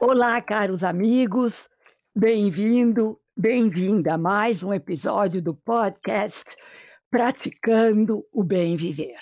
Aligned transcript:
Olá, 0.00 0.40
caros 0.40 0.84
amigos, 0.84 1.68
bem-vindo, 2.14 3.20
bem-vinda 3.36 4.14
a 4.14 4.18
mais 4.18 4.62
um 4.62 4.72
episódio 4.72 5.42
do 5.42 5.56
podcast 5.56 6.56
Praticando 7.10 8.24
o 8.32 8.44
Bem 8.44 8.76
Viver. 8.76 9.18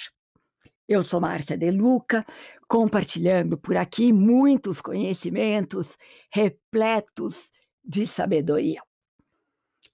Eu 0.86 1.02
sou 1.02 1.18
Márcia 1.18 1.57
De 1.57 1.70
Luca, 1.70 2.27
compartilhando 2.68 3.57
por 3.57 3.75
aqui 3.75 4.12
muitos 4.12 4.82
conhecimentos 4.82 5.96
repletos 6.30 7.50
de 7.82 8.06
sabedoria. 8.06 8.82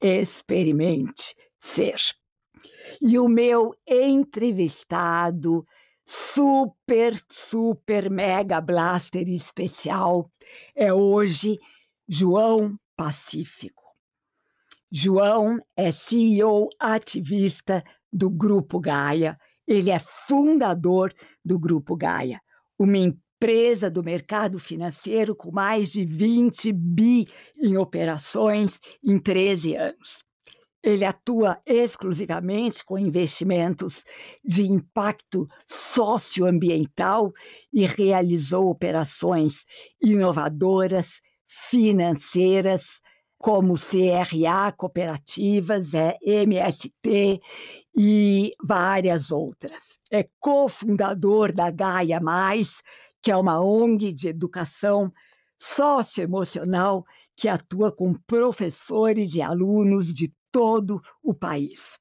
Experimente 0.00 1.34
Ser. 1.58 1.96
E 3.02 3.18
o 3.18 3.28
meu 3.28 3.74
entrevistado 3.86 5.66
super, 6.06 7.20
super 7.28 8.08
mega 8.08 8.60
blaster 8.60 9.28
especial 9.28 10.30
é 10.76 10.92
hoje 10.92 11.58
João 12.08 12.78
Pacífico. 12.96 13.80
João 14.92 15.60
é 15.76 15.92
CEO 15.92 16.68
ativista 16.78 17.84
do 18.12 18.30
Grupo 18.30 18.80
Gaia. 18.80 19.38
Ele 19.66 19.90
é 19.90 19.98
fundador 19.98 21.12
do 21.44 21.58
Grupo 21.58 21.96
Gaia, 21.96 22.40
uma 22.78 22.98
empresa 22.98 23.90
do 23.90 24.02
mercado 24.02 24.58
financeiro 24.58 25.34
com 25.34 25.50
mais 25.50 25.92
de 25.92 26.04
20 26.04 26.72
bi 26.72 27.26
em 27.56 27.76
operações 27.76 28.80
em 29.02 29.18
13 29.18 29.76
anos. 29.76 30.24
Ele 30.82 31.04
atua 31.04 31.60
exclusivamente 31.66 32.84
com 32.84 32.98
investimentos 32.98 34.02
de 34.42 34.64
impacto 34.64 35.46
socioambiental 35.66 37.32
e 37.72 37.84
realizou 37.84 38.70
operações 38.70 39.64
inovadoras 40.02 41.20
financeiras, 41.46 43.00
como 43.40 43.74
CRA, 43.74 44.70
cooperativas, 44.70 45.94
é, 45.94 46.18
MST 46.22 47.40
e 47.96 48.52
várias 48.62 49.32
outras. 49.32 49.98
É 50.12 50.28
cofundador 50.38 51.50
da 51.50 51.70
Gaia 51.70 52.20
Mais, 52.20 52.82
que 53.22 53.30
é 53.30 53.36
uma 53.36 53.58
ONG 53.58 54.12
de 54.12 54.28
educação 54.28 55.10
socioemocional 55.58 57.02
que 57.34 57.48
atua 57.48 57.90
com 57.90 58.12
professores 58.26 59.34
e 59.34 59.40
alunos 59.40 60.12
de 60.12 60.30
todo 60.52 61.00
o 61.22 61.32
país. 61.32 61.98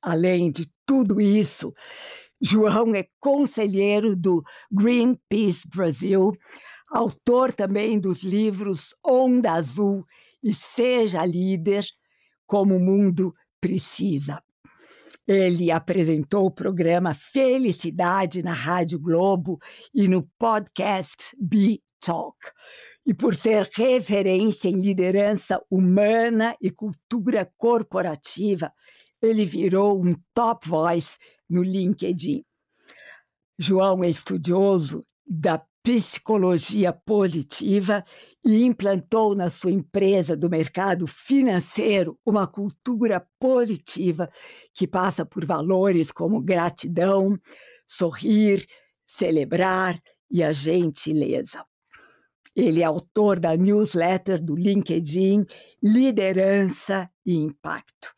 Além 0.00 0.50
de 0.50 0.72
tudo 0.86 1.20
isso, 1.20 1.74
João 2.40 2.94
é 2.94 3.04
conselheiro 3.20 4.16
do 4.16 4.42
Greenpeace 4.70 5.68
Brasil, 5.68 6.32
autor 6.90 7.52
também 7.52 8.00
dos 8.00 8.22
livros 8.22 8.94
Onda 9.04 9.52
Azul 9.52 10.06
e 10.42 10.54
Seja 10.54 11.24
Líder, 11.24 11.84
como 12.46 12.76
o 12.76 12.80
mundo 12.80 13.34
precisa. 13.60 14.42
Ele 15.26 15.70
apresentou 15.70 16.46
o 16.46 16.50
programa 16.50 17.14
Felicidade 17.14 18.42
na 18.42 18.52
Rádio 18.52 18.98
Globo 18.98 19.58
e 19.94 20.08
no 20.08 20.28
podcast 20.38 21.36
Be 21.40 21.80
Talk. 22.00 22.36
E 23.06 23.14
por 23.14 23.34
ser 23.34 23.68
referência 23.74 24.68
em 24.68 24.80
liderança 24.80 25.60
humana 25.70 26.56
e 26.60 26.70
cultura 26.70 27.50
corporativa, 27.56 28.72
ele 29.20 29.46
virou 29.46 30.04
um 30.04 30.14
top 30.34 30.68
voice 30.68 31.16
no 31.48 31.62
LinkedIn. 31.62 32.44
João 33.58 34.02
é 34.02 34.08
estudioso 34.08 35.06
da 35.24 35.64
psicologia 35.82 36.92
positiva 36.92 38.04
e 38.44 38.62
implantou 38.62 39.34
na 39.34 39.50
sua 39.50 39.72
empresa 39.72 40.36
do 40.36 40.48
mercado 40.48 41.06
financeiro 41.06 42.18
uma 42.24 42.46
cultura 42.46 43.26
positiva 43.38 44.28
que 44.74 44.86
passa 44.86 45.26
por 45.26 45.44
valores 45.44 46.12
como 46.12 46.40
gratidão, 46.40 47.36
sorrir, 47.86 48.64
celebrar 49.04 50.00
e 50.30 50.42
a 50.42 50.52
gentileza. 50.52 51.64
Ele 52.54 52.82
é 52.82 52.84
autor 52.84 53.40
da 53.40 53.56
newsletter 53.56 54.42
do 54.42 54.54
LinkedIn 54.54 55.44
Liderança 55.82 57.10
e 57.24 57.34
Impacto. 57.34 58.12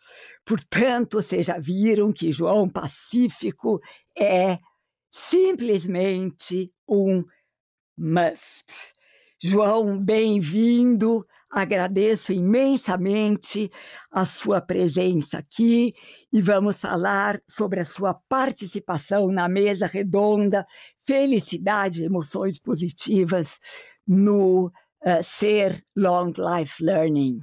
Portanto, 0.45 1.23
vocês 1.23 1.47
já 1.47 1.59
viram 1.59 2.13
que 2.13 2.33
João 2.33 2.69
Pacífico 2.69 3.81
é 4.19 4.59
simplesmente 5.11 6.73
um 6.89 7.25
must. 7.97 8.93
João, 9.43 9.99
bem-vindo. 9.99 11.27
Agradeço 11.51 12.33
imensamente 12.33 13.71
a 14.11 14.25
sua 14.25 14.61
presença 14.61 15.39
aqui 15.39 15.93
e 16.33 16.43
vamos 16.43 16.81
falar 16.81 17.41
sobre 17.49 17.79
a 17.79 17.85
sua 17.85 18.15
participação 18.29 19.29
na 19.31 19.49
mesa 19.49 19.87
redonda 19.87 20.65
Felicidade 21.07 22.03
e 22.03 22.07
Emoções 22.07 22.59
Positivas 22.59 23.61
no 24.07 24.67
uh, 24.67 25.23
Ser 25.23 25.81
Long 25.95 26.33
Life 26.37 26.83
Learning. 26.83 27.39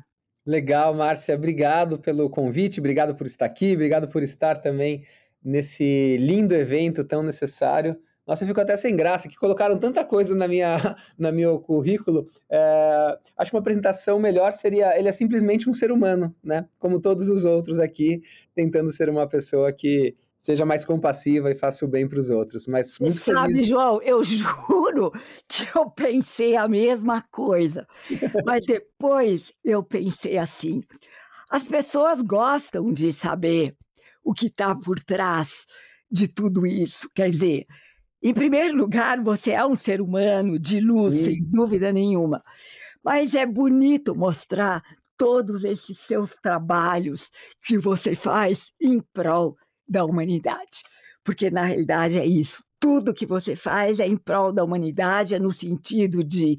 Legal, 0.46 0.94
Márcia. 0.94 1.36
Obrigado 1.36 2.00
pelo 2.00 2.30
convite, 2.30 2.80
obrigado 2.80 3.16
por 3.16 3.28
estar 3.28 3.46
aqui, 3.46 3.74
obrigado 3.74 4.10
por 4.10 4.24
estar 4.24 4.58
também 4.58 5.06
nesse 5.42 6.18
lindo 6.18 6.54
evento 6.54 7.04
tão 7.04 7.24
necessário. 7.24 7.96
Nossa, 8.26 8.44
eu 8.44 8.48
fico 8.48 8.62
até 8.62 8.76
sem 8.76 8.96
graça, 8.96 9.28
que 9.28 9.36
colocaram 9.36 9.78
tanta 9.78 10.06
coisa 10.06 10.36
na 10.36 10.48
minha, 10.48 10.78
na 11.18 11.32
meu 11.32 11.60
currículo. 11.60 12.28
É, 12.50 13.18
acho 13.38 13.52
que 13.52 13.58
uma 13.58 13.62
apresentação 13.62 14.20
melhor 14.20 14.52
seria, 14.54 14.98
ele 14.98 15.10
é 15.10 15.12
simplesmente 15.12 15.70
um 15.70 15.74
ser 15.74 15.92
humano, 15.92 16.34
né? 16.44 16.68
Como 16.80 17.02
todos 17.02 17.30
os 17.30 17.46
outros 17.46 17.80
aqui, 17.80 18.22
tentando 18.54 18.92
ser 18.92 19.10
uma 19.10 19.28
pessoa 19.28 19.74
que 19.74 20.16
seja 20.42 20.66
mais 20.66 20.84
compassiva 20.84 21.52
e 21.52 21.56
faça 21.56 21.86
o 21.86 21.88
bem 21.88 22.08
para 22.08 22.20
os 22.20 22.30
outros. 22.30 22.68
Mas 22.68 23.00
muito 23.00 23.16
sabe, 23.16 23.54
feliz. 23.54 23.68
João, 23.68 24.02
eu 24.02 24.22
juro 24.26 25.12
que 25.48 25.66
eu 25.76 25.90
pensei 25.90 26.56
a 26.56 26.68
mesma 26.68 27.24
coisa, 27.32 27.88
mas 28.46 28.66
depois 28.66 29.52
eu 29.64 29.84
pensei 29.84 30.38
assim: 30.38 30.82
as 31.50 31.64
pessoas 31.64 32.22
gostam 32.22 32.92
de 32.92 33.14
saber 33.14 33.76
o 34.24 34.34
que 34.34 34.48
está 34.48 34.76
por 34.76 35.00
trás 35.00 35.66
de 36.12 36.28
tudo 36.28 36.68
isso. 36.68 37.10
Quer 37.14 37.30
dizer, 37.30 37.64
em 38.22 38.34
primeiro 38.34 38.78
lugar, 38.78 39.22
você 39.22 39.52
é 39.52 39.66
um 39.66 39.76
ser 39.76 40.02
humano 40.02 40.60
de 40.60 40.80
luz, 40.80 41.16
Sim. 41.16 41.24
sem 41.24 41.44
dúvida 41.44 41.92
nenhuma. 41.92 42.44
Mas 43.04 43.34
é 43.34 43.46
bonito 43.46 44.16
mostrar 44.16 44.84
todos 45.18 45.64
esses 45.64 46.00
seus 46.00 46.36
trabalhos 46.36 47.30
que 47.66 47.78
você 47.78 48.16
faz 48.16 48.72
em 48.80 49.00
prol 49.14 49.56
da 49.88 50.06
humanidade. 50.06 50.84
Porque, 51.24 51.50
na 51.50 51.64
realidade, 51.64 52.18
é 52.18 52.26
isso. 52.26 52.64
Tudo 52.80 53.14
que 53.14 53.26
você 53.26 53.56
faz 53.56 54.00
é 54.00 54.08
em 54.08 54.18
prol 54.18 54.52
da 54.52 54.64
humanidade, 54.64 55.36
é 55.36 55.40
no 55.40 55.52
sentido 55.52 56.24
de 56.24 56.58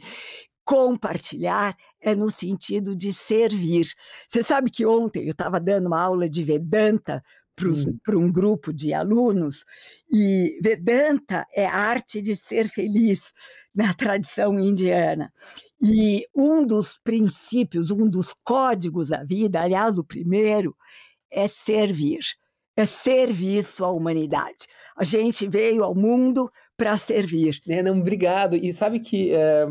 compartilhar, 0.64 1.76
é 2.00 2.14
no 2.14 2.30
sentido 2.30 2.94
de 2.94 3.12
servir. 3.12 3.86
Você 4.28 4.42
sabe 4.42 4.70
que 4.70 4.86
ontem 4.86 5.24
eu 5.24 5.32
estava 5.32 5.58
dando 5.58 5.86
uma 5.86 6.00
aula 6.00 6.28
de 6.28 6.42
Vedanta 6.42 7.22
para 7.54 8.18
um 8.18 8.30
grupo 8.30 8.72
de 8.72 8.92
alunos, 8.92 9.64
e 10.10 10.58
Vedanta 10.62 11.46
é 11.54 11.66
a 11.66 11.74
arte 11.74 12.20
de 12.20 12.34
ser 12.34 12.68
feliz 12.68 13.32
na 13.74 13.94
tradição 13.94 14.58
indiana. 14.58 15.32
E 15.80 16.26
um 16.34 16.64
dos 16.66 16.98
princípios, 16.98 17.90
um 17.90 18.08
dos 18.08 18.32
códigos 18.32 19.08
da 19.08 19.24
vida, 19.24 19.60
aliás, 19.60 19.98
o 19.98 20.04
primeiro, 20.04 20.76
é 21.30 21.48
servir. 21.48 22.20
é 22.76 22.86
serviço 22.86 23.84
à 23.84 23.90
humanidade. 23.90 24.66
A 24.96 25.04
gente 25.04 25.48
veio 25.48 25.82
ao 25.82 25.94
mundo 25.94 26.50
para 26.76 26.96
servir. 26.96 27.60
É, 27.68 27.82
não, 27.82 27.98
obrigado. 27.98 28.56
E 28.56 28.72
sabe 28.72 29.00
que 29.00 29.34
é, 29.34 29.66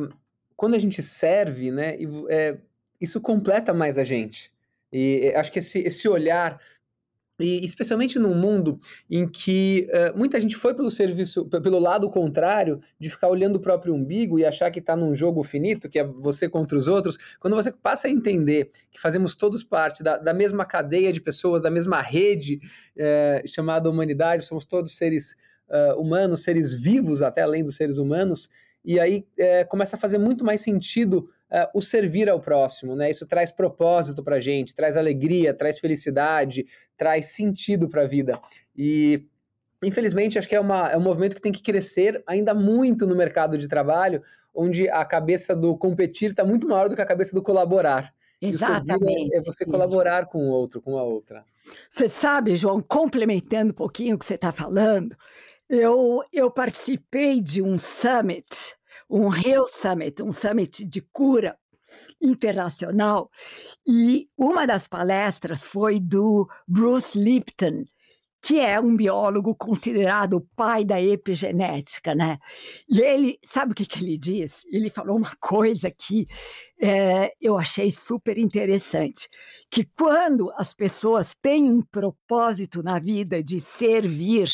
quando 0.55 0.75
a 0.75 0.79
gente 0.79 1.01
serve, 1.01 1.71
né, 1.71 1.97
é, 2.29 2.57
isso 2.99 3.19
completa 3.19 3.73
mais 3.73 3.97
a 3.97 4.03
gente. 4.03 4.51
E 4.91 5.33
acho 5.35 5.51
que 5.51 5.59
esse, 5.59 5.79
esse 5.79 6.07
olhar 6.07 6.59
e 7.41 7.63
especialmente 7.63 8.19
num 8.19 8.35
mundo 8.35 8.79
em 9.09 9.27
que 9.27 9.87
uh, 9.89 10.17
muita 10.17 10.39
gente 10.39 10.55
foi 10.55 10.73
pelo 10.73 10.91
serviço, 10.91 11.45
pelo 11.45 11.79
lado 11.79 12.09
contrário, 12.09 12.81
de 12.99 13.09
ficar 13.09 13.27
olhando 13.27 13.55
o 13.55 13.59
próprio 13.59 13.93
umbigo 13.93 14.39
e 14.39 14.45
achar 14.45 14.71
que 14.71 14.79
está 14.79 14.95
num 14.95 15.15
jogo 15.15 15.43
finito, 15.43 15.89
que 15.89 15.99
é 15.99 16.03
você 16.03 16.49
contra 16.49 16.77
os 16.77 16.87
outros, 16.87 17.17
quando 17.39 17.55
você 17.55 17.71
passa 17.71 18.07
a 18.07 18.11
entender 18.11 18.71
que 18.91 18.99
fazemos 18.99 19.35
todos 19.35 19.63
parte 19.63 20.03
da, 20.03 20.17
da 20.17 20.33
mesma 20.33 20.65
cadeia 20.65 21.11
de 21.11 21.21
pessoas, 21.21 21.61
da 21.61 21.71
mesma 21.71 22.01
rede 22.01 22.59
uh, 22.95 23.47
chamada 23.47 23.89
humanidade, 23.89 24.43
somos 24.43 24.65
todos 24.65 24.95
seres 24.95 25.35
uh, 25.69 25.99
humanos, 25.99 26.43
seres 26.43 26.73
vivos 26.73 27.21
até 27.21 27.41
além 27.41 27.63
dos 27.63 27.75
seres 27.75 27.97
humanos, 27.97 28.49
e 28.83 28.99
aí 28.99 29.27
começa 29.69 29.95
a 29.95 29.99
fazer 29.99 30.17
muito 30.17 30.43
mais 30.43 30.59
sentido 30.61 31.29
uh, 31.51 31.67
o 31.73 31.81
servir 31.81 32.29
ao 32.29 32.39
próximo, 32.39 32.95
né? 32.95 33.09
Isso 33.09 33.25
traz 33.25 33.51
propósito 33.51 34.23
para 34.23 34.37
a 34.37 34.39
gente, 34.39 34.73
traz 34.73 34.95
alegria, 34.95 35.53
traz 35.53 35.77
felicidade, 35.77 36.65
traz 36.95 37.27
sentido 37.27 37.89
para 37.89 38.03
a 38.03 38.07
vida. 38.07 38.39
E 38.75 39.25
infelizmente 39.83 40.37
acho 40.37 40.47
que 40.47 40.55
é, 40.55 40.59
uma, 40.59 40.91
é 40.91 40.97
um 40.97 41.01
movimento 41.01 41.35
que 41.35 41.41
tem 41.41 41.51
que 41.51 41.61
crescer 41.61 42.23
ainda 42.25 42.53
muito 42.53 43.05
no 43.05 43.15
mercado 43.15 43.57
de 43.57 43.67
trabalho, 43.67 44.21
onde 44.53 44.89
a 44.89 45.03
cabeça 45.03 45.55
do 45.55 45.77
competir 45.77 46.31
está 46.31 46.43
muito 46.43 46.67
maior 46.67 46.87
do 46.87 46.95
que 46.95 47.01
a 47.01 47.05
cabeça 47.05 47.33
do 47.35 47.41
colaborar. 47.41 48.13
Exatamente. 48.41 49.35
É 49.35 49.41
você 49.41 49.65
colaborar 49.65 50.23
isso. 50.23 50.31
com 50.31 50.49
o 50.49 50.51
outro, 50.51 50.81
com 50.81 50.97
a 50.97 51.03
outra. 51.03 51.43
Você 51.89 52.09
sabe, 52.09 52.55
João, 52.55 52.81
complementando 52.81 53.71
um 53.71 53.75
pouquinho 53.75 54.15
o 54.15 54.19
que 54.19 54.25
você 54.25 54.33
está 54.33 54.51
falando, 54.51 55.15
eu, 55.69 56.23
eu 56.33 56.49
participei 56.49 57.39
de 57.39 57.61
um 57.61 57.77
summit 57.77 58.75
um 59.11 59.27
Rio 59.27 59.67
Summit, 59.67 60.23
um 60.23 60.31
summit 60.31 60.85
de 60.85 61.01
cura 61.11 61.57
internacional, 62.21 63.29
e 63.85 64.29
uma 64.37 64.65
das 64.65 64.87
palestras 64.87 65.61
foi 65.61 65.99
do 65.99 66.47
Bruce 66.65 67.19
Lipton, 67.19 67.83
que 68.41 68.59
é 68.59 68.79
um 68.79 68.95
biólogo 68.95 69.53
considerado 69.53 70.37
o 70.37 70.47
pai 70.55 70.85
da 70.85 70.99
epigenética, 70.99 72.15
né? 72.15 72.39
E 72.89 73.01
ele, 73.01 73.37
sabe 73.45 73.73
o 73.73 73.75
que, 73.75 73.85
que 73.85 74.03
ele 74.03 74.17
diz? 74.17 74.61
Ele 74.71 74.89
falou 74.89 75.17
uma 75.17 75.35
coisa 75.39 75.91
que 75.91 76.25
é, 76.81 77.33
eu 77.39 77.57
achei 77.57 77.91
super 77.91 78.37
interessante, 78.37 79.29
que 79.69 79.85
quando 79.85 80.51
as 80.55 80.73
pessoas 80.73 81.35
têm 81.39 81.69
um 81.69 81.81
propósito 81.81 82.81
na 82.81 82.97
vida 82.97 83.43
de 83.43 83.59
servir, 83.61 84.49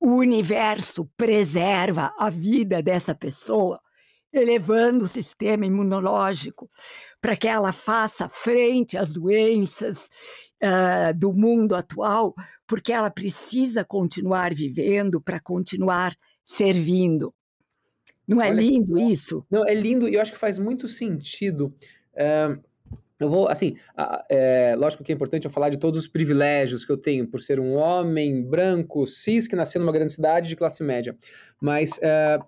o 0.00 0.16
universo 0.16 1.08
preserva 1.16 2.14
a 2.18 2.30
vida 2.30 2.82
dessa 2.82 3.14
pessoa, 3.14 3.78
elevando 4.32 5.04
o 5.04 5.08
sistema 5.08 5.66
imunológico 5.66 6.70
para 7.20 7.36
que 7.36 7.46
ela 7.46 7.70
faça 7.70 8.28
frente 8.28 8.96
às 8.96 9.12
doenças 9.12 10.08
uh, 10.62 11.16
do 11.18 11.34
mundo 11.34 11.74
atual, 11.74 12.34
porque 12.66 12.92
ela 12.92 13.10
precisa 13.10 13.84
continuar 13.84 14.54
vivendo 14.54 15.20
para 15.20 15.38
continuar 15.38 16.16
servindo. 16.42 17.34
Não 18.26 18.40
é 18.40 18.48
Olha, 18.48 18.62
lindo 18.62 18.98
isso? 18.98 19.44
Não, 19.50 19.66
é 19.66 19.74
lindo 19.74 20.08
e 20.08 20.14
eu 20.14 20.20
acho 20.20 20.32
que 20.32 20.38
faz 20.38 20.56
muito 20.56 20.88
sentido. 20.88 21.74
Uh, 22.14 22.69
eu 23.20 23.28
vou, 23.28 23.48
assim, 23.48 23.76
é, 24.30 24.74
lógico 24.76 25.04
que 25.04 25.12
é 25.12 25.14
importante 25.14 25.44
eu 25.44 25.50
falar 25.50 25.68
de 25.68 25.76
todos 25.76 26.00
os 26.00 26.08
privilégios 26.08 26.84
que 26.84 26.90
eu 26.90 26.96
tenho 26.96 27.28
por 27.28 27.40
ser 27.40 27.60
um 27.60 27.74
homem 27.74 28.42
branco, 28.42 29.06
cis, 29.06 29.46
que 29.46 29.54
nasceu 29.54 29.80
numa 29.80 29.92
grande 29.92 30.12
cidade 30.12 30.48
de 30.48 30.56
classe 30.56 30.82
média. 30.82 31.14
Mas, 31.60 32.00
é, 32.02 32.38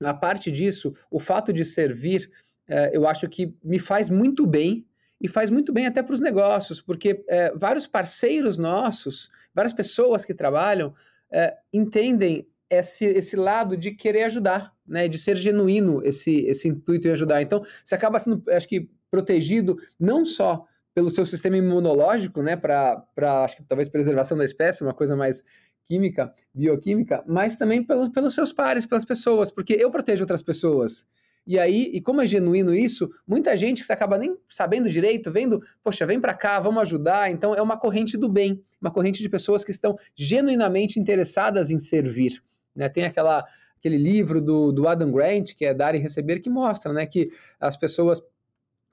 a 0.00 0.14
parte 0.14 0.50
disso, 0.50 0.94
o 1.10 1.18
fato 1.18 1.52
de 1.52 1.64
servir, 1.64 2.30
é, 2.68 2.96
eu 2.96 3.06
acho 3.06 3.28
que 3.28 3.54
me 3.62 3.78
faz 3.78 4.08
muito 4.08 4.46
bem 4.46 4.86
e 5.20 5.28
faz 5.28 5.50
muito 5.50 5.72
bem 5.72 5.86
até 5.86 6.02
para 6.02 6.14
os 6.14 6.20
negócios, 6.20 6.80
porque 6.80 7.24
é, 7.28 7.52
vários 7.56 7.86
parceiros 7.86 8.58
nossos, 8.58 9.30
várias 9.54 9.72
pessoas 9.72 10.24
que 10.24 10.34
trabalham, 10.34 10.94
é, 11.30 11.56
entendem 11.72 12.46
esse, 12.68 13.04
esse 13.04 13.36
lado 13.36 13.76
de 13.76 13.92
querer 13.92 14.24
ajudar, 14.24 14.72
né, 14.86 15.08
de 15.08 15.18
ser 15.18 15.36
genuíno 15.36 16.04
esse, 16.04 16.44
esse 16.46 16.68
intuito 16.68 17.08
em 17.08 17.12
ajudar. 17.12 17.42
Então, 17.42 17.62
você 17.82 17.94
acaba 17.94 18.18
sendo, 18.18 18.42
acho 18.50 18.68
que, 18.68 18.88
protegido 19.14 19.78
não 19.98 20.26
só 20.26 20.66
pelo 20.92 21.08
seu 21.08 21.24
sistema 21.24 21.56
imunológico, 21.56 22.42
né, 22.42 22.56
para, 22.56 23.06
acho 23.44 23.58
que 23.58 23.62
talvez 23.62 23.88
preservação 23.88 24.36
da 24.36 24.44
espécie, 24.44 24.82
uma 24.82 24.92
coisa 24.92 25.14
mais 25.14 25.44
química, 25.86 26.34
bioquímica, 26.52 27.22
mas 27.28 27.54
também 27.54 27.84
pelo, 27.84 28.10
pelos 28.10 28.34
seus 28.34 28.52
pares, 28.52 28.84
pelas 28.84 29.04
pessoas, 29.04 29.52
porque 29.52 29.74
eu 29.74 29.88
protejo 29.88 30.24
outras 30.24 30.42
pessoas. 30.42 31.06
E 31.46 31.60
aí, 31.60 31.90
e 31.92 32.00
como 32.00 32.22
é 32.22 32.26
genuíno 32.26 32.74
isso, 32.74 33.08
muita 33.24 33.56
gente 33.56 33.82
que 33.82 33.86
você 33.86 33.92
acaba 33.92 34.18
nem 34.18 34.36
sabendo 34.48 34.90
direito, 34.90 35.30
vendo, 35.30 35.62
poxa, 35.82 36.04
vem 36.04 36.18
para 36.18 36.34
cá, 36.34 36.58
vamos 36.58 36.82
ajudar. 36.82 37.30
Então 37.30 37.54
é 37.54 37.60
uma 37.62 37.76
corrente 37.76 38.16
do 38.16 38.28
bem, 38.28 38.64
uma 38.80 38.90
corrente 38.90 39.22
de 39.22 39.28
pessoas 39.28 39.62
que 39.62 39.70
estão 39.70 39.94
genuinamente 40.16 40.98
interessadas 40.98 41.70
em 41.70 41.78
servir. 41.78 42.42
Né? 42.74 42.88
Tem 42.88 43.04
aquela, 43.04 43.44
aquele 43.76 43.98
livro 43.98 44.40
do, 44.40 44.72
do 44.72 44.88
Adam 44.88 45.12
Grant, 45.12 45.52
que 45.54 45.66
é 45.66 45.74
Dar 45.74 45.94
e 45.94 45.98
Receber, 45.98 46.40
que 46.40 46.48
mostra 46.48 46.94
né, 46.94 47.04
que 47.04 47.28
as 47.60 47.76
pessoas 47.76 48.22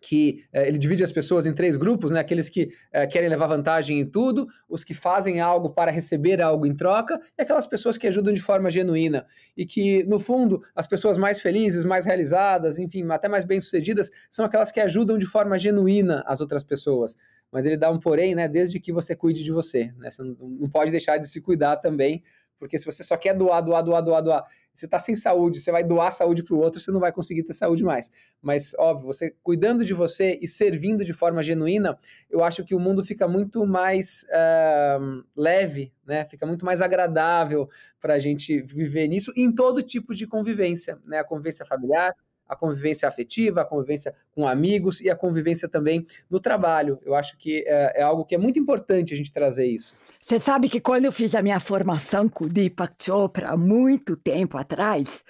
que 0.01 0.43
eh, 0.51 0.67
ele 0.67 0.79
divide 0.79 1.03
as 1.03 1.11
pessoas 1.11 1.45
em 1.45 1.53
três 1.53 1.77
grupos, 1.77 2.09
né? 2.09 2.19
Aqueles 2.19 2.49
que 2.49 2.71
eh, 2.91 3.05
querem 3.05 3.29
levar 3.29 3.45
vantagem 3.45 3.99
em 3.99 4.05
tudo, 4.05 4.47
os 4.67 4.83
que 4.83 4.95
fazem 4.95 5.39
algo 5.39 5.69
para 5.69 5.91
receber 5.91 6.41
algo 6.41 6.65
em 6.65 6.75
troca, 6.75 7.21
e 7.37 7.41
aquelas 7.41 7.67
pessoas 7.67 7.97
que 7.97 8.07
ajudam 8.07 8.33
de 8.33 8.41
forma 8.41 8.69
genuína. 8.71 9.25
E 9.55 9.65
que, 9.65 10.03
no 10.05 10.19
fundo, 10.19 10.63
as 10.75 10.87
pessoas 10.87 11.17
mais 11.17 11.39
felizes, 11.39 11.85
mais 11.85 12.05
realizadas, 12.05 12.79
enfim, 12.79 13.05
até 13.11 13.29
mais 13.29 13.45
bem-sucedidas, 13.45 14.09
são 14.29 14.43
aquelas 14.43 14.71
que 14.71 14.79
ajudam 14.79 15.17
de 15.19 15.27
forma 15.27 15.57
genuína 15.57 16.23
as 16.25 16.41
outras 16.41 16.63
pessoas. 16.63 17.15
Mas 17.51 17.65
ele 17.65 17.77
dá 17.77 17.91
um 17.91 17.99
porém, 17.99 18.33
né? 18.33 18.47
Desde 18.47 18.79
que 18.79 18.91
você 18.91 19.15
cuide 19.15 19.43
de 19.43 19.51
você. 19.51 19.93
Né? 19.97 20.09
Você 20.09 20.23
não, 20.23 20.35
não 20.39 20.69
pode 20.69 20.89
deixar 20.89 21.17
de 21.17 21.27
se 21.27 21.41
cuidar 21.41 21.75
também, 21.75 22.23
porque 22.61 22.77
se 22.77 22.85
você 22.85 23.03
só 23.03 23.17
quer 23.17 23.35
doar, 23.35 23.59
doar, 23.59 23.81
doar, 23.81 24.03
doar, 24.03 24.21
doar, 24.21 24.45
você 24.71 24.85
está 24.85 24.99
sem 24.99 25.15
saúde, 25.15 25.59
você 25.59 25.71
vai 25.71 25.83
doar 25.83 26.11
saúde 26.11 26.43
para 26.43 26.53
o 26.53 26.59
outro, 26.59 26.79
você 26.79 26.91
não 26.91 26.99
vai 26.99 27.11
conseguir 27.11 27.41
ter 27.41 27.53
saúde 27.53 27.83
mais. 27.83 28.11
Mas, 28.39 28.75
óbvio, 28.77 29.07
você 29.07 29.35
cuidando 29.41 29.83
de 29.83 29.95
você 29.95 30.37
e 30.39 30.47
servindo 30.47 31.03
de 31.03 31.11
forma 31.11 31.41
genuína, 31.41 31.97
eu 32.29 32.43
acho 32.43 32.63
que 32.63 32.75
o 32.75 32.79
mundo 32.79 33.03
fica 33.03 33.27
muito 33.27 33.65
mais 33.65 34.27
uh, 34.29 35.23
leve, 35.35 35.91
né? 36.05 36.23
Fica 36.25 36.45
muito 36.45 36.63
mais 36.63 36.83
agradável 36.83 37.67
para 37.99 38.13
a 38.13 38.19
gente 38.19 38.61
viver 38.61 39.07
nisso 39.07 39.33
em 39.35 39.51
todo 39.51 39.81
tipo 39.81 40.13
de 40.13 40.27
convivência, 40.27 40.99
né? 41.03 41.17
A 41.17 41.23
convivência 41.23 41.65
familiar, 41.65 42.13
a 42.51 42.55
convivência 42.57 43.07
afetiva, 43.07 43.61
a 43.61 43.65
convivência 43.65 44.13
com 44.35 44.45
amigos 44.45 44.99
e 44.99 45.09
a 45.09 45.15
convivência 45.15 45.69
também 45.69 46.05
no 46.29 46.37
trabalho. 46.37 46.99
Eu 47.05 47.15
acho 47.15 47.37
que 47.37 47.63
é, 47.65 48.01
é 48.01 48.03
algo 48.03 48.25
que 48.25 48.35
é 48.35 48.37
muito 48.37 48.59
importante 48.59 49.13
a 49.13 49.17
gente 49.17 49.31
trazer 49.31 49.65
isso. 49.65 49.95
Você 50.19 50.37
sabe 50.37 50.67
que 50.67 50.81
quando 50.81 51.05
eu 51.05 51.13
fiz 51.13 51.33
a 51.33 51.41
minha 51.41 51.61
formação 51.61 52.27
com 52.27 52.45
o 52.45 52.49
Deepak 52.49 52.93
Chopra, 53.01 53.55
muito 53.55 54.17
tempo 54.17 54.57
atrás, 54.57 55.23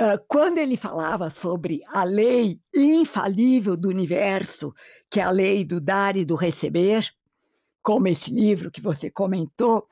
Uh, 0.00 0.14
quando 0.28 0.58
ele 0.58 0.76
falava 0.76 1.28
sobre 1.28 1.80
a 1.88 2.04
lei 2.04 2.60
infalível 2.72 3.74
do 3.74 3.88
universo, 3.88 4.72
que 5.10 5.18
é 5.18 5.24
a 5.24 5.30
lei 5.32 5.64
do 5.64 5.80
dar 5.80 6.16
e 6.16 6.24
do 6.24 6.36
receber, 6.36 7.04
como 7.82 8.06
esse 8.06 8.32
livro 8.32 8.70
que 8.70 8.80
você 8.80 9.10
comentou, 9.10 9.88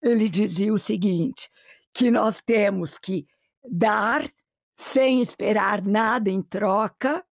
ele 0.00 0.28
dizia 0.28 0.72
o 0.72 0.78
seguinte: 0.78 1.50
que 1.92 2.12
nós 2.12 2.40
temos 2.40 2.96
que 2.96 3.26
dar 3.68 4.24
sem 4.80 5.20
esperar 5.20 5.82
nada 5.82 6.30
em 6.30 6.40
troca, 6.40 7.22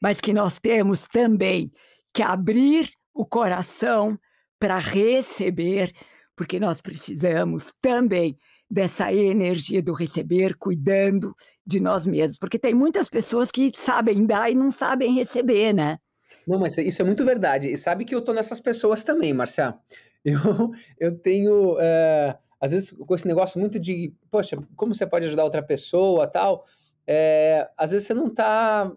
mas 0.00 0.20
que 0.20 0.34
nós 0.34 0.58
temos 0.58 1.06
também 1.06 1.72
que 2.12 2.22
abrir 2.22 2.90
o 3.14 3.24
coração 3.24 4.18
para 4.60 4.76
receber, 4.76 5.90
porque 6.36 6.60
nós 6.60 6.82
precisamos 6.82 7.72
também 7.80 8.36
dessa 8.70 9.10
energia 9.10 9.82
do 9.82 9.94
receber, 9.94 10.56
cuidando 10.58 11.34
de 11.66 11.80
nós 11.80 12.06
mesmos, 12.06 12.38
porque 12.38 12.58
tem 12.58 12.74
muitas 12.74 13.08
pessoas 13.08 13.50
que 13.50 13.72
sabem 13.74 14.26
dar 14.26 14.50
e 14.50 14.54
não 14.54 14.70
sabem 14.70 15.14
receber, 15.14 15.72
né? 15.72 15.98
Não, 16.46 16.60
mas 16.60 16.76
isso 16.76 17.00
é 17.00 17.04
muito 17.04 17.24
verdade. 17.24 17.72
E 17.72 17.78
sabe 17.78 18.04
que 18.04 18.14
eu 18.14 18.20
tô 18.20 18.34
nessas 18.34 18.60
pessoas 18.60 19.02
também, 19.02 19.32
Marcia. 19.32 19.74
Eu, 20.24 20.72
eu 20.98 21.16
tenho. 21.16 21.74
Uh 21.74 22.47
às 22.60 22.72
vezes 22.72 22.92
com 22.92 23.14
esse 23.14 23.26
negócio 23.26 23.60
muito 23.60 23.78
de, 23.78 24.12
poxa, 24.30 24.58
como 24.76 24.94
você 24.94 25.06
pode 25.06 25.26
ajudar 25.26 25.44
outra 25.44 25.62
pessoa 25.62 26.26
tal, 26.26 26.64
é, 27.10 27.66
às 27.74 27.90
vezes 27.90 28.06
você 28.06 28.12
não 28.12 28.28
tá. 28.28 28.92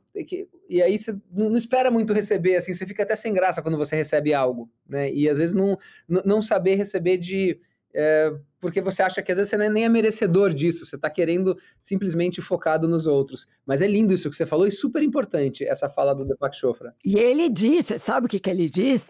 E 0.69 0.81
aí 0.81 0.97
você 0.97 1.15
não, 1.31 1.55
espera 1.55 1.89
muito 1.89 2.11
receber, 2.11 2.57
assim, 2.57 2.73
você 2.73 2.85
fica 2.85 3.03
até 3.03 3.15
sem 3.15 3.33
graça 3.33 3.61
quando 3.61 3.77
você 3.77 3.95
recebe 3.95 4.33
algo, 4.33 4.69
né? 4.85 5.09
E 5.13 5.29
às 5.29 5.37
vezes 5.37 5.55
não, 5.55 5.77
não 6.07 6.41
saber 6.41 6.75
receber 6.75 7.17
de. 7.17 7.57
É, 7.93 8.33
porque 8.59 8.81
você 8.81 9.01
acha 9.01 9.21
que 9.21 9.31
às 9.31 9.37
vezes 9.37 9.49
você 9.49 9.57
nem 9.69 9.85
é 9.85 9.89
merecedor 9.89 10.53
disso, 10.53 10.85
você 10.85 10.97
está 10.97 11.09
querendo 11.09 11.57
simplesmente 11.79 12.41
focado 12.41 12.85
nos 12.85 13.07
outros. 13.07 13.47
Mas 13.65 13.81
é 13.81 13.87
lindo 13.87 14.13
isso 14.13 14.29
que 14.29 14.35
você 14.35 14.45
falou 14.45 14.67
e 14.67 14.71
super 14.73 15.01
importante 15.01 15.65
essa 15.65 15.87
fala 15.87 16.13
do 16.13 16.25
Deepak 16.25 16.55
Chopra. 16.55 16.93
E 17.03 17.17
ele 17.17 17.49
disse, 17.49 17.97
sabe 17.97 18.27
o 18.27 18.29
que, 18.29 18.39
que 18.39 18.49
ele 18.49 18.69
diz? 18.69 19.09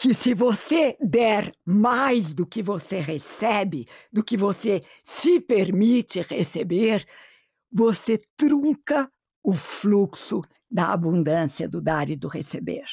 Que 0.00 0.14
se 0.14 0.32
você 0.32 0.96
der 0.98 1.52
mais 1.62 2.32
do 2.32 2.46
que 2.46 2.62
você 2.62 3.00
recebe, 3.00 3.86
do 4.10 4.24
que 4.24 4.34
você 4.34 4.82
se 5.04 5.38
permite 5.38 6.22
receber, 6.22 7.04
você 7.70 8.18
trunca 8.34 9.10
o 9.44 9.52
fluxo 9.52 10.40
da 10.70 10.86
abundância 10.86 11.68
do 11.68 11.82
dar 11.82 12.08
e 12.08 12.16
do 12.16 12.28
receber. 12.28 12.84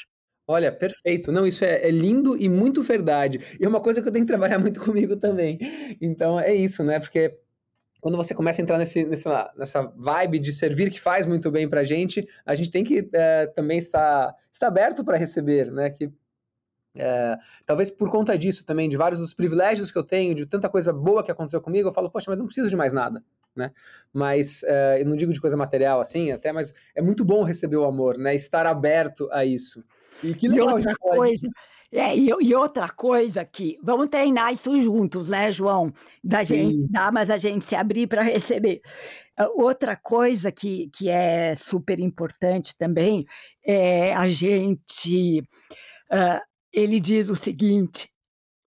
Olha, 0.45 0.69
perfeito. 0.69 1.31
Não, 1.31 1.47
isso 1.47 1.63
é, 1.63 1.87
é, 1.87 1.91
lindo 1.91 2.35
e 2.35 2.49
muito 2.49 2.83
verdade. 2.83 3.39
E 3.57 3.63
é 3.63 3.67
uma 3.69 3.79
coisa 3.79 4.01
que 4.01 4.07
eu 4.09 4.11
tenho 4.11 4.25
que 4.25 4.31
trabalhar 4.31 4.59
muito 4.59 4.81
comigo 4.81 5.15
também. 5.15 5.57
Então 6.01 6.37
é 6.37 6.53
isso, 6.53 6.83
né? 6.83 6.99
Porque 6.99 7.37
quando 8.01 8.17
você 8.17 8.35
começa 8.35 8.61
a 8.61 8.63
entrar 8.63 8.77
nesse, 8.77 9.05
nessa, 9.05 9.53
nessa 9.57 9.81
vibe 9.95 10.39
de 10.39 10.51
servir 10.51 10.89
que 10.89 10.99
faz 10.99 11.25
muito 11.25 11.49
bem 11.49 11.69
para 11.69 11.81
a 11.81 11.85
gente, 11.85 12.27
a 12.45 12.53
gente 12.53 12.69
tem 12.69 12.83
que 12.83 13.09
é, 13.13 13.47
também 13.47 13.77
estar, 13.77 14.35
estar 14.51 14.67
aberto 14.67 15.05
para 15.05 15.17
receber, 15.17 15.71
né? 15.71 15.89
Que 15.89 16.11
é, 16.99 17.37
talvez 17.65 17.89
por 17.89 18.09
conta 18.09 18.37
disso 18.37 18.65
também, 18.65 18.89
de 18.89 18.97
vários 18.97 19.19
dos 19.19 19.33
privilégios 19.33 19.91
que 19.91 19.97
eu 19.97 20.03
tenho, 20.03 20.35
de 20.35 20.45
tanta 20.45 20.69
coisa 20.69 20.91
boa 20.91 21.23
que 21.23 21.31
aconteceu 21.31 21.61
comigo, 21.61 21.89
eu 21.89 21.93
falo, 21.93 22.09
poxa, 22.09 22.29
mas 22.29 22.37
não 22.37 22.45
preciso 22.45 22.69
de 22.69 22.75
mais 22.75 22.91
nada, 22.91 23.23
né? 23.55 23.71
Mas 24.13 24.63
é, 24.63 25.01
eu 25.01 25.05
não 25.05 25.15
digo 25.15 25.33
de 25.33 25.41
coisa 25.41 25.57
material 25.57 25.99
assim, 25.99 26.31
até, 26.31 26.51
mas 26.51 26.73
é 26.95 27.01
muito 27.01 27.23
bom 27.23 27.43
receber 27.43 27.77
o 27.77 27.85
amor, 27.85 28.17
né? 28.17 28.35
Estar 28.35 28.65
aberto 28.65 29.29
a 29.31 29.45
isso. 29.45 29.83
E 30.23 30.33
que 30.33 30.47
legal, 30.47 30.69
e 30.69 30.73
outra 30.73 30.95
coisa, 30.97 31.47
é, 31.91 32.15
e, 32.15 32.27
e, 32.27 32.53
outra 32.53 32.89
coisa 32.89 33.45
que 33.45 33.77
vamos 33.81 34.07
treinar 34.09 34.51
isso 34.51 34.77
juntos, 34.81 35.29
né, 35.29 35.51
João? 35.51 35.93
Da 36.21 36.43
gente 36.43 36.75
Sim. 36.75 36.87
dar, 36.89 37.13
mas 37.13 37.29
a 37.29 37.37
gente 37.37 37.63
se 37.63 37.75
abrir 37.75 38.07
para 38.07 38.21
receber. 38.21 38.81
Uh, 39.39 39.63
outra 39.63 39.95
coisa 39.95 40.51
que, 40.51 40.89
que 40.89 41.07
é 41.07 41.55
super 41.55 41.99
importante 41.99 42.77
também 42.77 43.25
é 43.65 44.13
a 44.13 44.27
gente. 44.27 45.39
Uh, 46.11 46.41
ele 46.77 46.99
diz 46.99 47.27
o 47.29 47.35
seguinte: 47.35 48.09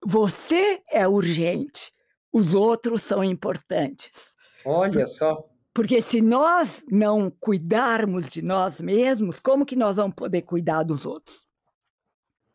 você 0.04 0.82
é 0.90 1.06
urgente, 1.06 1.92
os 2.32 2.56
outros 2.56 3.02
são 3.02 3.22
importantes. 3.22 4.34
Olha 4.64 5.06
só. 5.06 5.46
Porque 5.72 6.02
se 6.02 6.20
nós 6.20 6.84
não 6.90 7.30
cuidarmos 7.30 8.28
de 8.28 8.42
nós 8.42 8.80
mesmos, 8.80 9.38
como 9.38 9.64
que 9.64 9.76
nós 9.76 9.96
vamos 9.96 10.16
poder 10.16 10.42
cuidar 10.42 10.82
dos 10.82 11.06
outros? 11.06 11.46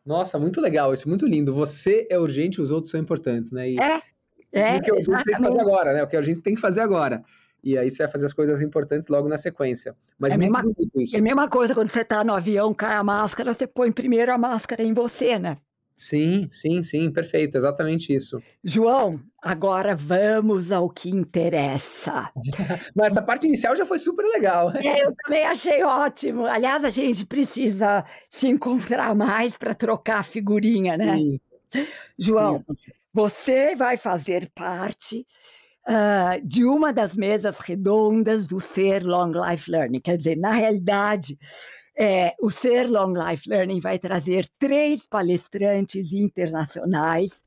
Nossa, 0.04 0.38
muito 0.38 0.60
legal, 0.60 0.92
isso 0.92 1.08
muito 1.08 1.26
lindo. 1.26 1.54
Você 1.54 2.06
é 2.10 2.18
urgente, 2.18 2.60
os 2.60 2.70
outros 2.70 2.90
são 2.90 3.00
importantes, 3.00 3.50
né? 3.50 3.70
E, 3.70 3.80
é, 3.80 4.02
é. 4.52 4.76
o 4.76 4.82
que 4.82 4.90
a 4.90 5.00
gente 5.00 5.24
tem 5.24 5.34
que 5.34 5.42
fazer 5.42 5.60
agora, 5.60 5.92
né? 5.94 6.02
O 6.02 6.06
que 6.06 6.16
a 6.16 6.22
gente 6.22 6.42
tem 6.42 6.54
que 6.54 6.60
fazer 6.60 6.80
agora. 6.82 7.24
E 7.62 7.76
aí 7.76 7.90
você 7.90 8.04
vai 8.04 8.12
fazer 8.12 8.26
as 8.26 8.32
coisas 8.32 8.62
importantes 8.62 9.08
logo 9.08 9.28
na 9.28 9.36
sequência. 9.36 9.94
Mas 10.18 10.32
é, 10.32 10.36
mesma, 10.36 10.62
é 11.14 11.18
a 11.18 11.22
mesma 11.22 11.48
coisa 11.48 11.74
quando 11.74 11.88
você 11.88 12.02
está 12.02 12.22
no 12.22 12.32
avião, 12.32 12.72
cai 12.72 12.94
a 12.94 13.02
máscara, 13.02 13.52
você 13.52 13.66
põe 13.66 13.90
primeiro 13.90 14.32
a 14.32 14.38
máscara 14.38 14.82
em 14.82 14.92
você, 14.92 15.38
né? 15.38 15.56
Sim, 15.96 16.46
sim, 16.50 16.82
sim, 16.82 17.10
perfeito, 17.10 17.56
exatamente 17.56 18.14
isso. 18.14 18.42
João, 18.62 19.18
agora 19.40 19.96
vamos 19.96 20.70
ao 20.70 20.90
que 20.90 21.08
interessa. 21.08 22.30
Mas 22.94 23.12
essa 23.12 23.22
parte 23.22 23.46
inicial 23.46 23.74
já 23.74 23.86
foi 23.86 23.98
super 23.98 24.22
legal. 24.26 24.70
É, 24.76 25.06
eu 25.06 25.14
também 25.24 25.46
achei 25.46 25.82
ótimo. 25.82 26.44
Aliás, 26.44 26.84
a 26.84 26.90
gente 26.90 27.24
precisa 27.24 28.04
se 28.28 28.46
encontrar 28.46 29.14
mais 29.14 29.56
para 29.56 29.72
trocar 29.72 30.22
figurinha, 30.22 30.98
né? 30.98 31.16
Sim. 31.16 31.40
João, 32.18 32.52
isso. 32.52 32.74
você 33.12 33.74
vai 33.74 33.96
fazer 33.96 34.50
parte 34.54 35.24
uh, 35.88 36.46
de 36.46 36.64
uma 36.64 36.92
das 36.92 37.16
mesas 37.16 37.58
redondas 37.58 38.46
do 38.46 38.60
Ser 38.60 39.04
Long 39.04 39.32
Life 39.32 39.70
Learning. 39.70 40.00
Quer 40.00 40.16
dizer, 40.16 40.36
na 40.36 40.50
realidade, 40.50 41.38
é, 41.98 42.34
o 42.40 42.50
Ser 42.50 42.90
Long 42.90 43.14
Life 43.14 43.48
Learning 43.48 43.80
vai 43.80 43.98
trazer 43.98 44.48
três 44.58 45.06
palestrantes 45.06 46.12
internacionais, 46.12 47.44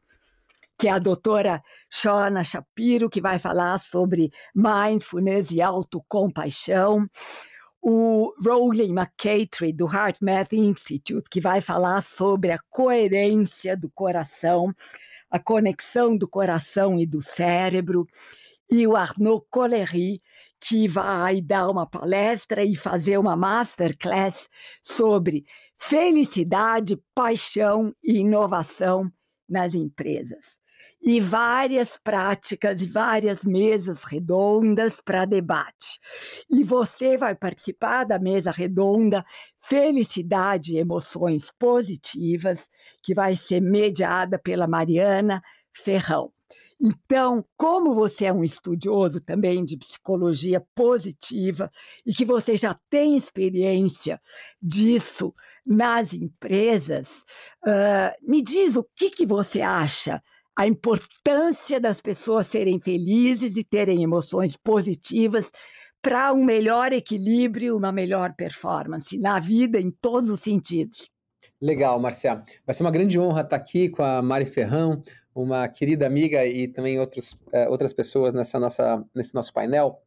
que 0.77 0.87
é 0.87 0.91
a 0.91 0.99
doutora 0.99 1.61
Shona 1.89 2.43
Shapiro, 2.43 3.09
que 3.09 3.21
vai 3.21 3.37
falar 3.37 3.77
sobre 3.79 4.31
mindfulness 4.55 5.51
e 5.51 5.61
autocompaixão, 5.61 7.07
o 7.81 8.33
Rowling 8.43 8.91
McCatry, 8.91 9.71
do 9.71 9.85
Heart 9.85 10.17
Math 10.21 10.53
Institute, 10.53 11.29
que 11.29 11.39
vai 11.39 11.61
falar 11.61 12.01
sobre 12.01 12.51
a 12.51 12.59
coerência 12.69 13.75
do 13.77 13.89
coração, 13.89 14.73
a 15.29 15.39
conexão 15.39 16.17
do 16.17 16.27
coração 16.27 16.99
e 16.99 17.05
do 17.05 17.21
cérebro, 17.21 18.05
e 18.71 18.85
o 18.85 18.95
Arnaud 18.95 19.43
Collery, 19.49 20.21
que 20.61 20.87
vai 20.87 21.41
dar 21.41 21.69
uma 21.69 21.87
palestra 21.87 22.63
e 22.63 22.75
fazer 22.75 23.17
uma 23.17 23.35
masterclass 23.35 24.49
sobre 24.83 25.45
felicidade, 25.77 27.01
paixão 27.15 27.95
e 28.03 28.17
inovação 28.19 29.11
nas 29.47 29.73
empresas. 29.73 30.58
E 31.01 31.19
várias 31.19 31.97
práticas 32.03 32.81
e 32.81 32.85
várias 32.85 33.43
mesas 33.43 34.03
redondas 34.03 34.99
para 34.99 35.25
debate. 35.25 35.99
E 36.49 36.63
você 36.63 37.17
vai 37.17 37.35
participar 37.35 38.03
da 38.03 38.19
mesa 38.19 38.51
redonda 38.51 39.23
Felicidade 39.61 40.73
e 40.73 40.77
Emoções 40.77 41.51
Positivas, 41.57 42.69
que 43.01 43.13
vai 43.13 43.35
ser 43.35 43.61
mediada 43.61 44.37
pela 44.37 44.67
Mariana 44.67 45.41
Ferrão. 45.71 46.31
Então, 46.81 47.45
como 47.57 47.93
você 47.93 48.25
é 48.25 48.33
um 48.33 48.43
estudioso 48.43 49.19
também 49.19 49.65
de 49.65 49.77
psicologia 49.77 50.65
positiva 50.73 51.69
e 52.05 52.13
que 52.13 52.23
você 52.23 52.55
já 52.55 52.73
tem 52.89 53.17
experiência 53.17 54.19
disso 54.61 55.33
nas 55.65 56.13
empresas, 56.13 57.25
uh, 57.67 58.15
me 58.25 58.41
diz 58.41 58.77
o 58.77 58.87
que, 58.95 59.09
que 59.09 59.25
você 59.25 59.61
acha 59.61 60.23
a 60.59 60.67
importância 60.67 61.79
das 61.79 62.01
pessoas 62.01 62.47
serem 62.47 62.81
felizes 62.81 63.55
e 63.55 63.63
terem 63.63 64.03
emoções 64.03 64.57
positivas 64.57 65.49
para 66.01 66.33
um 66.33 66.43
melhor 66.43 66.91
equilíbrio, 66.91 67.77
uma 67.77 67.93
melhor 67.93 68.33
performance 68.35 69.17
na 69.17 69.39
vida 69.39 69.79
em 69.79 69.89
todos 69.89 70.29
os 70.29 70.41
sentidos. 70.41 71.09
Legal, 71.61 71.97
Marcia. 71.97 72.43
Vai 72.65 72.73
ser 72.73 72.83
uma 72.83 72.91
grande 72.91 73.17
honra 73.17 73.39
estar 73.39 73.55
aqui 73.55 73.87
com 73.87 74.03
a 74.03 74.21
Mari 74.21 74.45
Ferrão, 74.45 75.01
uma 75.33 75.65
querida 75.69 76.05
amiga 76.05 76.45
e 76.45 76.67
também 76.67 76.99
outros, 76.99 77.39
é, 77.53 77.69
outras 77.69 77.93
pessoas 77.93 78.33
nessa 78.33 78.59
nossa, 78.59 79.01
nesse 79.15 79.33
nosso 79.33 79.53
painel, 79.53 80.01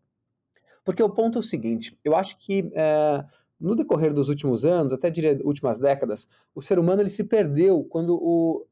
porque 0.85 1.03
o 1.03 1.09
ponto 1.09 1.39
é 1.39 1.41
o 1.41 1.43
seguinte: 1.43 1.99
eu 2.05 2.15
acho 2.15 2.37
que 2.37 2.71
é, 2.75 3.25
no 3.59 3.75
decorrer 3.75 4.13
dos 4.13 4.29
últimos 4.29 4.67
anos, 4.67 4.93
até 4.93 5.09
diria 5.09 5.41
últimas 5.45 5.79
décadas, 5.79 6.29
o 6.55 6.61
ser 6.61 6.79
humano 6.79 7.01
ele 7.01 7.09
se 7.09 7.25
perdeu 7.25 7.83
quando, 7.85 8.19
o, 8.21 8.67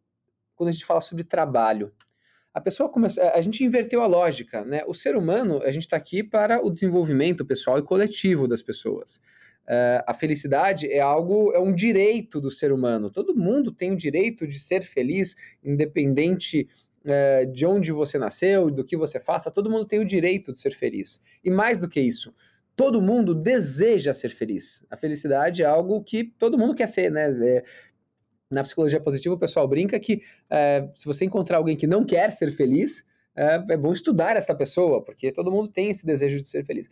quando 0.60 0.68
a 0.68 0.72
gente 0.72 0.84
fala 0.84 1.00
sobre 1.00 1.24
trabalho. 1.24 1.90
A 2.52 2.60
pessoa 2.60 2.90
começou, 2.90 3.24
a 3.24 3.40
gente 3.40 3.64
inverteu 3.64 4.02
a 4.02 4.06
lógica, 4.06 4.62
né? 4.62 4.82
O 4.86 4.92
ser 4.92 5.16
humano, 5.16 5.58
a 5.62 5.70
gente 5.70 5.84
está 5.84 5.96
aqui 5.96 6.22
para 6.22 6.62
o 6.62 6.70
desenvolvimento 6.70 7.46
pessoal 7.46 7.78
e 7.78 7.82
coletivo 7.82 8.46
das 8.46 8.60
pessoas. 8.60 9.22
Uh, 9.64 10.04
a 10.06 10.12
felicidade 10.12 10.86
é 10.92 11.00
algo, 11.00 11.50
é 11.54 11.58
um 11.58 11.74
direito 11.74 12.42
do 12.42 12.50
ser 12.50 12.72
humano. 12.72 13.10
Todo 13.10 13.34
mundo 13.34 13.72
tem 13.72 13.90
o 13.92 13.96
direito 13.96 14.46
de 14.46 14.60
ser 14.60 14.82
feliz, 14.82 15.34
independente 15.64 16.68
uh, 17.06 17.50
de 17.50 17.64
onde 17.64 17.90
você 17.90 18.18
nasceu 18.18 18.68
e 18.68 18.72
do 18.72 18.84
que 18.84 18.98
você 18.98 19.18
faça. 19.18 19.50
Todo 19.50 19.70
mundo 19.70 19.86
tem 19.86 19.98
o 19.98 20.04
direito 20.04 20.52
de 20.52 20.60
ser 20.60 20.74
feliz. 20.74 21.22
E 21.42 21.48
mais 21.48 21.78
do 21.78 21.88
que 21.88 22.02
isso, 22.02 22.34
todo 22.76 23.00
mundo 23.00 23.34
deseja 23.34 24.12
ser 24.12 24.28
feliz. 24.28 24.84
A 24.90 24.96
felicidade 24.96 25.62
é 25.62 25.66
algo 25.66 26.04
que 26.04 26.24
todo 26.24 26.58
mundo 26.58 26.74
quer 26.74 26.86
ser, 26.86 27.10
né? 27.10 27.30
É, 27.30 27.64
na 28.50 28.62
psicologia 28.62 29.00
positiva, 29.00 29.34
o 29.34 29.38
pessoal 29.38 29.66
brinca 29.68 29.98
que 30.00 30.14
uh, 30.14 30.90
se 30.94 31.06
você 31.06 31.24
encontrar 31.24 31.58
alguém 31.58 31.76
que 31.76 31.86
não 31.86 32.04
quer 32.04 32.30
ser 32.30 32.50
feliz, 32.50 33.08
é 33.36 33.76
bom 33.76 33.92
estudar 33.92 34.36
essa 34.36 34.54
pessoa, 34.54 35.02
porque 35.02 35.32
todo 35.32 35.50
mundo 35.50 35.68
tem 35.68 35.88
esse 35.88 36.04
desejo 36.04 36.42
de 36.42 36.48
ser 36.48 36.64
feliz. 36.64 36.90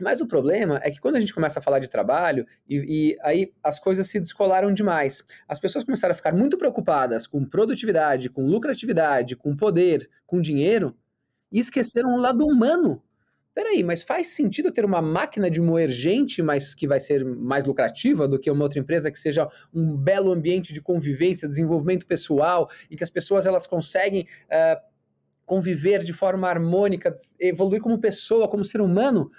Mas 0.00 0.20
o 0.20 0.26
problema 0.26 0.80
é 0.82 0.90
que 0.90 1.00
quando 1.00 1.16
a 1.16 1.20
gente 1.20 1.34
começa 1.34 1.60
a 1.60 1.62
falar 1.62 1.78
de 1.78 1.88
trabalho, 1.88 2.46
e, 2.68 2.76
e, 3.12 3.16
aí 3.22 3.52
as 3.62 3.78
coisas 3.78 4.08
se 4.08 4.18
descolaram 4.18 4.72
demais. 4.72 5.22
As 5.46 5.60
pessoas 5.60 5.84
começaram 5.84 6.12
a 6.12 6.16
ficar 6.16 6.34
muito 6.34 6.58
preocupadas 6.58 7.26
com 7.26 7.44
produtividade, 7.44 8.28
com 8.28 8.46
lucratividade, 8.46 9.36
com 9.36 9.54
poder, 9.56 10.08
com 10.26 10.40
dinheiro, 10.40 10.96
e 11.50 11.60
esqueceram 11.60 12.14
o 12.14 12.20
lado 12.20 12.46
humano. 12.46 13.02
Peraí, 13.54 13.82
mas 13.84 14.02
faz 14.02 14.28
sentido 14.28 14.72
ter 14.72 14.84
uma 14.84 15.02
máquina 15.02 15.50
de 15.50 15.60
moer 15.60 15.90
gente, 15.90 16.42
mas 16.42 16.74
que 16.74 16.86
vai 16.86 16.98
ser 16.98 17.22
mais 17.24 17.64
lucrativa 17.66 18.26
do 18.26 18.38
que 18.38 18.50
uma 18.50 18.64
outra 18.64 18.78
empresa 18.78 19.10
que 19.10 19.18
seja 19.18 19.46
um 19.74 19.94
belo 19.94 20.32
ambiente 20.32 20.72
de 20.72 20.80
convivência, 20.80 21.48
desenvolvimento 21.48 22.06
pessoal, 22.06 22.68
em 22.90 22.96
que 22.96 23.04
as 23.04 23.10
pessoas 23.10 23.46
elas 23.46 23.66
conseguem 23.66 24.22
uh, 24.22 24.80
conviver 25.44 26.02
de 26.02 26.14
forma 26.14 26.48
harmônica, 26.48 27.14
evoluir 27.38 27.82
como 27.82 27.98
pessoa, 27.98 28.48
como 28.48 28.64
ser 28.64 28.80
humano? 28.80 29.30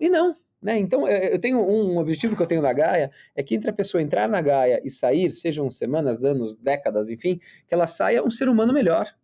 E 0.00 0.08
não, 0.08 0.34
né? 0.62 0.78
Então, 0.78 1.06
é, 1.06 1.34
eu 1.34 1.38
tenho 1.38 1.60
um 1.60 1.98
objetivo 1.98 2.34
que 2.34 2.42
eu 2.42 2.46
tenho 2.46 2.62
na 2.62 2.72
Gaia, 2.72 3.10
é 3.36 3.42
que 3.42 3.54
entre 3.54 3.68
a 3.68 3.74
pessoa 3.74 4.02
entrar 4.02 4.26
na 4.26 4.40
Gaia 4.40 4.80
e 4.82 4.90
sair, 4.90 5.30
sejam 5.30 5.70
semanas, 5.70 6.16
anos, 6.24 6.56
décadas, 6.56 7.10
enfim, 7.10 7.38
que 7.66 7.74
ela 7.74 7.86
saia 7.86 8.24
um 8.24 8.30
ser 8.30 8.48
humano 8.48 8.72
melhor. 8.72 9.14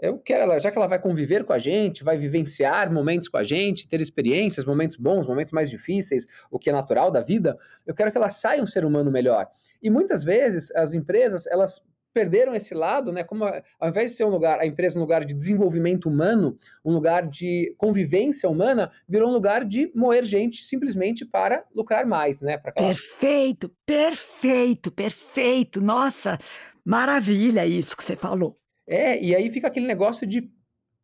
Eu 0.00 0.18
quero 0.18 0.44
ela, 0.44 0.58
já 0.60 0.70
que 0.70 0.78
ela 0.78 0.86
vai 0.86 1.00
conviver 1.00 1.44
com 1.44 1.52
a 1.52 1.58
gente, 1.58 2.04
vai 2.04 2.16
vivenciar 2.16 2.92
momentos 2.92 3.28
com 3.28 3.36
a 3.36 3.42
gente, 3.42 3.88
ter 3.88 4.00
experiências, 4.00 4.64
momentos 4.64 4.96
bons, 4.96 5.26
momentos 5.26 5.52
mais 5.52 5.68
difíceis, 5.68 6.26
o 6.50 6.58
que 6.58 6.70
é 6.70 6.72
natural 6.72 7.10
da 7.10 7.20
vida, 7.20 7.56
eu 7.86 7.94
quero 7.94 8.12
que 8.12 8.16
ela 8.16 8.30
saia 8.30 8.62
um 8.62 8.66
ser 8.66 8.84
humano 8.84 9.10
melhor. 9.10 9.48
E 9.82 9.90
muitas 9.90 10.22
vezes 10.22 10.70
as 10.74 10.94
empresas, 10.94 11.46
elas 11.48 11.80
perderam 12.12 12.54
esse 12.54 12.74
lado, 12.74 13.12
né? 13.12 13.22
Como 13.22 13.44
ao 13.44 13.88
invés 13.88 14.10
de 14.10 14.16
ser 14.16 14.24
um 14.24 14.30
lugar, 14.30 14.58
a 14.58 14.66
empresa 14.66 14.98
um 14.98 15.02
lugar 15.02 15.24
de 15.24 15.34
desenvolvimento 15.34 16.08
humano, 16.08 16.56
um 16.84 16.92
lugar 16.92 17.26
de 17.28 17.74
convivência 17.76 18.48
humana, 18.48 18.90
virou 19.08 19.28
um 19.28 19.32
lugar 19.32 19.64
de 19.64 19.92
moer 19.94 20.24
gente 20.24 20.64
simplesmente 20.64 21.24
para 21.24 21.64
lucrar 21.74 22.06
mais, 22.06 22.40
né? 22.40 22.54
Aquela... 22.54 22.88
Perfeito, 22.88 23.70
perfeito, 23.84 24.90
perfeito. 24.90 25.80
Nossa, 25.80 26.38
maravilha 26.84 27.66
isso 27.66 27.96
que 27.96 28.02
você 28.02 28.16
falou. 28.16 28.58
É, 28.88 29.22
e 29.22 29.36
aí 29.36 29.50
fica 29.50 29.68
aquele 29.68 29.86
negócio 29.86 30.26
de 30.26 30.50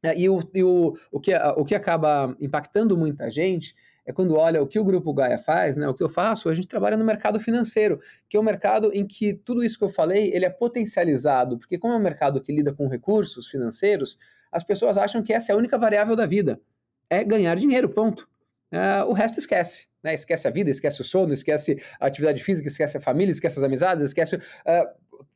é, 0.03 0.19
e, 0.19 0.29
o, 0.29 0.43
e 0.55 0.63
o, 0.63 0.95
o, 1.13 1.21
que, 1.21 1.35
o 1.35 1.65
que 1.65 1.75
acaba 1.75 2.35
impactando 2.41 2.97
muita 2.97 3.31
gente 3.31 3.75
é 4.07 4.13
quando 4.13 4.37
olha 4.37 4.63
o 4.63 4.67
que 4.67 4.79
o 4.79 4.85
Grupo 4.85 5.15
Gaia 5.15 5.39
faz, 5.39 5.77
né, 5.77 5.89
o 5.89 5.95
que 5.95 6.03
eu 6.03 6.11
faço, 6.11 6.51
a 6.51 6.55
gente 6.55 6.69
trabalha 6.69 6.97
no 6.97 7.05
mercado 7.05 7.41
financeiro, 7.41 7.99
que 8.29 8.37
é 8.37 8.41
um 8.41 8.43
mercado 8.43 8.91
em 8.93 9.07
que 9.07 9.33
tudo 9.33 9.65
isso 9.65 9.79
que 9.79 9.85
eu 9.85 9.89
falei, 9.89 10.31
ele 10.35 10.45
é 10.45 10.51
potencializado, 10.51 11.59
porque 11.59 11.79
como 11.79 11.95
é 11.95 11.97
um 11.97 12.03
mercado 12.03 12.41
que 12.43 12.55
lida 12.55 12.73
com 12.73 12.87
recursos 12.87 13.49
financeiros, 13.49 14.19
as 14.53 14.63
pessoas 14.63 14.99
acham 14.99 15.23
que 15.23 15.33
essa 15.33 15.53
é 15.53 15.55
a 15.55 15.59
única 15.59 15.79
variável 15.79 16.15
da 16.15 16.27
vida, 16.27 16.61
é 17.09 17.25
ganhar 17.25 17.55
dinheiro, 17.57 17.89
ponto. 17.89 18.29
Uh, 18.73 19.09
o 19.09 19.13
resto 19.13 19.39
esquece. 19.39 19.87
Né? 20.03 20.13
Esquece 20.15 20.47
a 20.47 20.51
vida, 20.51 20.69
esquece 20.69 21.01
o 21.01 21.05
sono, 21.05 21.33
esquece 21.33 21.83
a 21.99 22.07
atividade 22.07 22.43
física, 22.43 22.69
esquece 22.69 22.99
a 22.99 23.01
família, 23.01 23.31
esquece 23.31 23.59
as 23.59 23.65
amizades, 23.65 24.03
esquece 24.03 24.37
uh, 24.37 24.41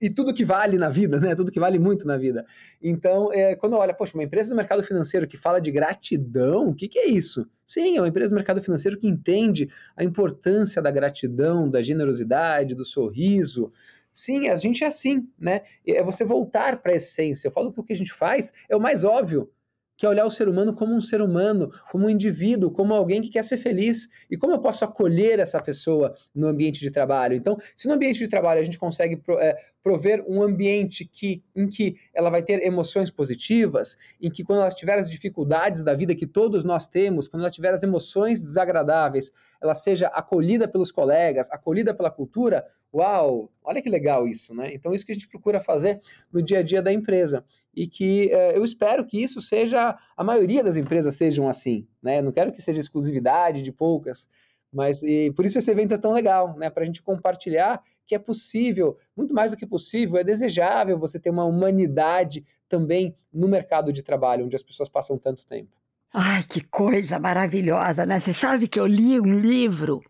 e 0.01 0.09
tudo 0.09 0.33
que 0.33 0.45
vale 0.45 0.79
na 0.79 0.89
vida, 0.89 1.21
né? 1.21 1.35
Tudo 1.35 1.51
que 1.51 1.61
vale 1.61 1.79
muito 1.79 2.07
na 2.07 2.17
vida. 2.17 2.45
Então, 2.83 3.33
é, 3.33 3.57
quando 3.57 3.77
olha, 3.77 3.93
poxa, 3.93 4.15
uma 4.15 4.23
empresa 4.23 4.49
do 4.49 4.57
mercado 4.57 4.83
financeiro 4.83 5.27
que 5.27 5.37
fala 5.37 5.61
de 5.61 5.71
gratidão, 5.71 6.69
o 6.69 6.75
que, 6.75 6.89
que 6.89 6.99
é 6.99 7.07
isso? 7.07 7.49
Sim, 7.67 7.97
é 7.97 8.01
uma 8.01 8.09
empresa 8.09 8.31
do 8.31 8.37
mercado 8.37 8.63
financeiro 8.63 8.99
que 8.99 9.07
entende 9.07 9.69
a 9.97 10.05
importância 10.05 10.81
da 10.81 10.91
gratidão, 10.91 11.69
da 11.69 11.83
generosidade, 11.83 12.75
do 12.75 12.85
sorriso. 12.85 13.73
Sim, 14.13 14.49
a 14.49 14.55
gente 14.55 14.85
é 14.85 14.87
assim, 14.87 15.29
né? 15.39 15.63
É 15.87 16.03
você 16.03 16.25
voltar 16.25 16.81
para 16.83 16.93
a 16.93 16.97
essência. 16.97 17.49
Eu 17.49 17.53
falo 17.53 17.73
que 17.73 17.81
o 17.81 17.85
que 17.85 17.93
a 17.93 17.97
gente 17.97 18.13
faz 18.13 18.53
é 18.69 18.77
o 18.77 18.81
mais 18.81 19.05
óbvio, 19.05 19.51
que 19.99 20.07
é 20.07 20.09
olhar 20.09 20.25
o 20.25 20.31
ser 20.31 20.49
humano 20.49 20.73
como 20.73 20.95
um 20.95 21.01
ser 21.01 21.21
humano, 21.21 21.71
como 21.91 22.07
um 22.07 22.11
indivíduo, 22.11 22.71
como 22.71 22.95
alguém 22.95 23.21
que 23.21 23.29
quer 23.29 23.43
ser 23.43 23.57
feliz. 23.57 24.09
E 24.31 24.37
como 24.37 24.53
eu 24.55 24.61
posso 24.61 24.85
acolher 24.85 25.41
essa 25.41 25.61
pessoa 25.61 26.15
no 26.33 26.47
ambiente 26.47 26.79
de 26.79 26.91
trabalho? 26.91 27.35
Então, 27.35 27.59
se 27.75 27.89
no 27.89 27.95
ambiente 27.95 28.21
de 28.21 28.29
trabalho 28.29 28.61
a 28.61 28.63
gente 28.63 28.79
consegue 28.79 29.21
é, 29.41 29.57
prover 29.89 30.23
um 30.29 30.43
ambiente 30.43 31.07
que, 31.07 31.43
em 31.57 31.67
que 31.67 31.97
ela 32.13 32.29
vai 32.29 32.43
ter 32.43 32.63
emoções 32.63 33.11
positivas, 33.11 33.97
em 34.21 34.31
que 34.31 34.45
quando 34.45 34.61
ela 34.61 34.69
tiver 34.69 34.99
as 34.99 35.09
dificuldades 35.09 35.83
da 35.83 35.95
vida 35.95 36.15
que 36.15 36.27
todos 36.27 36.63
nós 36.63 36.87
temos, 36.87 37.27
quando 37.27 37.41
ela 37.41 37.51
tiver 37.51 37.73
as 37.73 37.83
emoções 37.83 38.43
desagradáveis, 38.43 39.33
ela 39.63 39.75
seja 39.75 40.09
acolhida 40.09 40.69
pelos 40.69 40.93
colegas, 40.93 41.51
acolhida 41.51 41.95
pela 41.95 42.11
cultura, 42.11 42.67
uau, 42.93 43.51
olha 43.65 43.81
que 43.81 43.89
legal 43.89 44.29
isso, 44.29 44.55
né? 44.55 44.75
Então, 44.75 44.93
isso 44.93 45.07
que 45.07 45.13
a 45.13 45.15
gente 45.15 45.29
procura 45.29 45.59
fazer 45.59 46.03
no 46.31 46.43
dia 46.43 46.59
a 46.59 46.63
dia 46.63 46.83
da 46.83 46.93
empresa 46.93 47.43
e 47.75 47.87
que 47.87 48.27
uh, 48.27 48.57
eu 48.57 48.65
espero 48.67 49.07
que 49.07 49.23
isso 49.23 49.41
seja 49.41 49.97
a 50.15 50.23
maioria 50.23 50.63
das 50.63 50.77
empresas 50.77 51.17
sejam 51.17 51.49
assim, 51.49 51.87
né? 52.03 52.21
Não 52.21 52.31
quero 52.31 52.53
que 52.53 52.61
seja 52.61 52.79
exclusividade 52.79 53.63
de 53.63 53.73
poucas, 53.73 54.29
mas 54.73 55.03
e 55.03 55.33
por 55.35 55.47
isso 55.47 55.59
esse 55.59 55.71
evento 55.71 55.95
é 55.95 55.99
tão 55.99 56.13
legal, 56.13 56.57
né? 56.57 56.71
Para 56.71 56.83
a 56.83 56.87
gente 56.87 57.03
compartilhar 57.03 57.83
que 58.07 58.15
é 58.15 58.19
possível, 58.19 58.97
muito 59.17 59.35
mais 59.35 59.51
do 59.51 59.57
que 59.57 59.67
possível, 59.67 60.19
é 60.19 60.25
desejável 60.25 60.99
você 60.99 61.19
ter 61.19 61.31
uma 61.31 61.45
humanidade 61.45 62.45
também 62.69 63.15
no 63.33 63.49
mercado 63.49 63.93
de 63.93 64.03
trabalho, 64.03 64.45
onde 64.45 64.57
as 64.57 64.63
pessoas 64.63 64.89
passam 64.89 65.19
tanto 65.19 65.47
tempo. 65.47 65.71
Ai, 66.13 66.43
que 66.43 66.63
coisa 66.63 67.19
maravilhosa, 67.19 68.07
né? 68.07 68.19
Você 68.19 68.33
sabe 68.33 68.67
que 68.67 68.81
eu 68.81 68.87
li 68.87 69.21
um 69.21 69.39
livro 69.39 70.01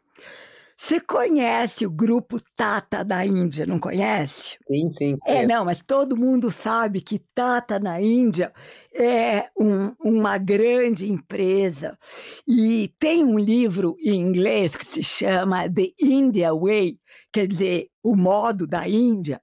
você 0.80 1.00
conhece 1.00 1.84
o 1.84 1.90
grupo 1.90 2.38
Tata 2.54 3.04
da 3.04 3.26
Índia, 3.26 3.66
não 3.66 3.80
conhece? 3.80 4.56
Sim, 4.68 4.90
sim. 4.92 5.12
É, 5.14 5.18
conheço. 5.18 5.42
É, 5.42 5.46
não, 5.46 5.64
mas 5.64 5.82
todo 5.82 6.16
mundo 6.16 6.52
sabe 6.52 7.00
que 7.00 7.18
Tata 7.34 7.80
na 7.80 8.00
Índia 8.00 8.52
é 8.94 9.48
um, 9.58 9.92
uma 10.00 10.38
grande 10.38 11.10
empresa. 11.10 11.98
E 12.46 12.94
tem 12.96 13.24
um 13.24 13.40
livro 13.40 13.96
em 14.00 14.20
inglês 14.20 14.76
que 14.76 14.86
se 14.86 15.02
chama 15.02 15.68
The 15.68 15.88
India 16.00 16.54
Way, 16.54 17.00
quer 17.32 17.48
dizer, 17.48 17.88
o 18.00 18.14
modo 18.14 18.64
da 18.64 18.88
Índia, 18.88 19.40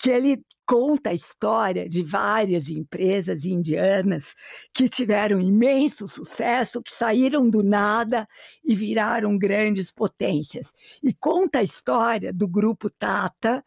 que 0.00 0.10
ele 0.10 0.42
conta 0.66 1.10
a 1.10 1.14
história 1.14 1.88
de 1.88 2.02
várias 2.02 2.68
empresas 2.68 3.44
indianas 3.44 4.34
que 4.72 4.88
tiveram 4.88 5.40
imenso 5.40 6.06
sucesso, 6.08 6.82
que 6.82 6.92
saíram 6.92 7.48
do 7.48 7.62
nada 7.62 8.26
e 8.64 8.74
viraram 8.74 9.36
grandes 9.38 9.92
potências. 9.92 10.72
E 11.02 11.12
conta 11.12 11.58
a 11.58 11.62
história 11.62 12.32
do 12.32 12.48
grupo 12.48 12.88
Tata, 12.90 13.64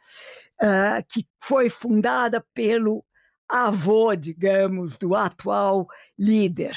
uh, 0.61 1.05
que 1.07 1.25
foi 1.39 1.69
fundada 1.69 2.45
pelo 2.53 3.03
avô, 3.47 4.15
digamos, 4.15 4.97
do 4.97 5.15
atual 5.15 5.87
líder. 6.17 6.75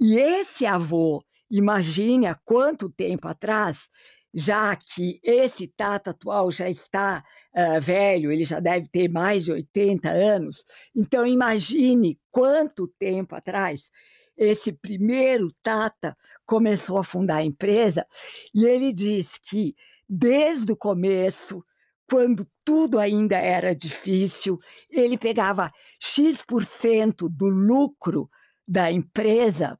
E 0.00 0.18
esse 0.18 0.66
avô, 0.66 1.24
imagine 1.50 2.26
há 2.26 2.34
quanto 2.44 2.90
tempo 2.90 3.28
atrás, 3.28 3.88
já 4.34 4.74
que 4.76 5.20
esse 5.22 5.68
Tata 5.68 6.10
atual 6.10 6.50
já 6.50 6.68
está 6.68 7.22
uh, 7.54 7.80
velho, 7.80 8.32
ele 8.32 8.44
já 8.44 8.60
deve 8.60 8.88
ter 8.88 9.08
mais 9.08 9.44
de 9.44 9.52
80 9.52 10.08
anos, 10.08 10.64
então 10.94 11.26
imagine 11.26 12.18
quanto 12.30 12.88
tempo 12.98 13.34
atrás 13.34 13.90
esse 14.36 14.72
primeiro 14.72 15.52
Tata 15.62 16.16
começou 16.46 16.98
a 16.98 17.04
fundar 17.04 17.36
a 17.36 17.44
empresa, 17.44 18.06
e 18.54 18.64
ele 18.64 18.92
diz 18.92 19.38
que 19.38 19.74
desde 20.08 20.72
o 20.72 20.76
começo, 20.76 21.64
quando 22.08 22.46
tudo 22.64 22.98
ainda 22.98 23.36
era 23.36 23.74
difícil, 23.74 24.58
ele 24.90 25.16
pegava 25.16 25.70
X% 26.00 27.28
do 27.28 27.46
lucro 27.46 28.28
da 28.66 28.90
empresa 28.90 29.78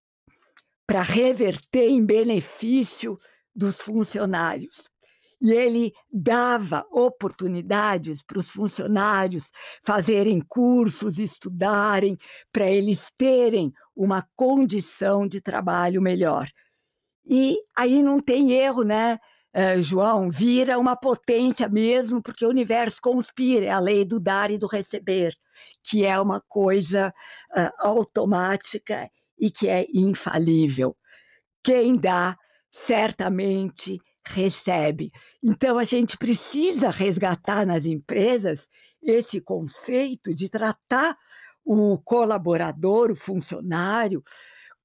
para 0.87 1.03
reverter 1.03 1.88
em 1.88 2.05
benefício 2.05 3.19
dos 3.55 3.81
funcionários. 3.81 4.83
E 5.41 5.51
ele 5.51 5.93
dava 6.12 6.87
oportunidades 6.93 8.23
para 8.23 8.38
os 8.38 8.49
funcionários 8.49 9.51
fazerem 9.85 10.41
cursos, 10.41 11.19
estudarem, 11.19 12.17
para 12.53 12.71
eles 12.71 13.11
terem 13.19 13.73
uma 13.95 14.25
condição 14.37 15.27
de 15.27 15.41
trabalho 15.41 16.01
melhor. 16.01 16.47
E 17.27 17.57
aí 17.77 18.05
não 18.05 18.21
tem 18.21 18.53
erro, 18.53 18.85
né, 18.85 19.19
uh, 19.53 19.83
João? 19.83 20.31
Vira 20.31 20.79
uma 20.79 20.95
potência 20.95 21.69
mesmo, 21.69 22.23
porque 22.23 22.47
o 22.47 22.51
universo 22.51 22.99
conspira, 23.03 23.67
é 23.67 23.71
a 23.71 23.81
lei 23.81 24.05
do 24.05 24.21
dar 24.21 24.49
e 24.49 24.59
do 24.59 24.69
receber, 24.69 25.35
que 25.83 26.05
é 26.05 26.21
uma 26.21 26.41
coisa 26.49 27.12
uh, 27.51 27.71
automática 27.81 29.11
e 29.37 29.51
que 29.51 29.69
é 29.69 29.87
infalível. 29.93 30.97
Quem 31.65 31.97
dá 31.97 32.37
certamente 32.73 34.01
recebe. 34.27 35.11
Então, 35.43 35.79
a 35.79 35.85
gente 35.85 36.17
precisa 36.17 36.89
resgatar 36.89 37.67
nas 37.67 37.85
empresas 37.85 38.67
esse 39.03 39.43
conceito 39.43 40.33
de 40.35 40.49
tratar 40.49 41.19
o 41.63 41.99
colaborador, 42.03 43.11
o 43.11 43.17
funcionário, 43.17 44.23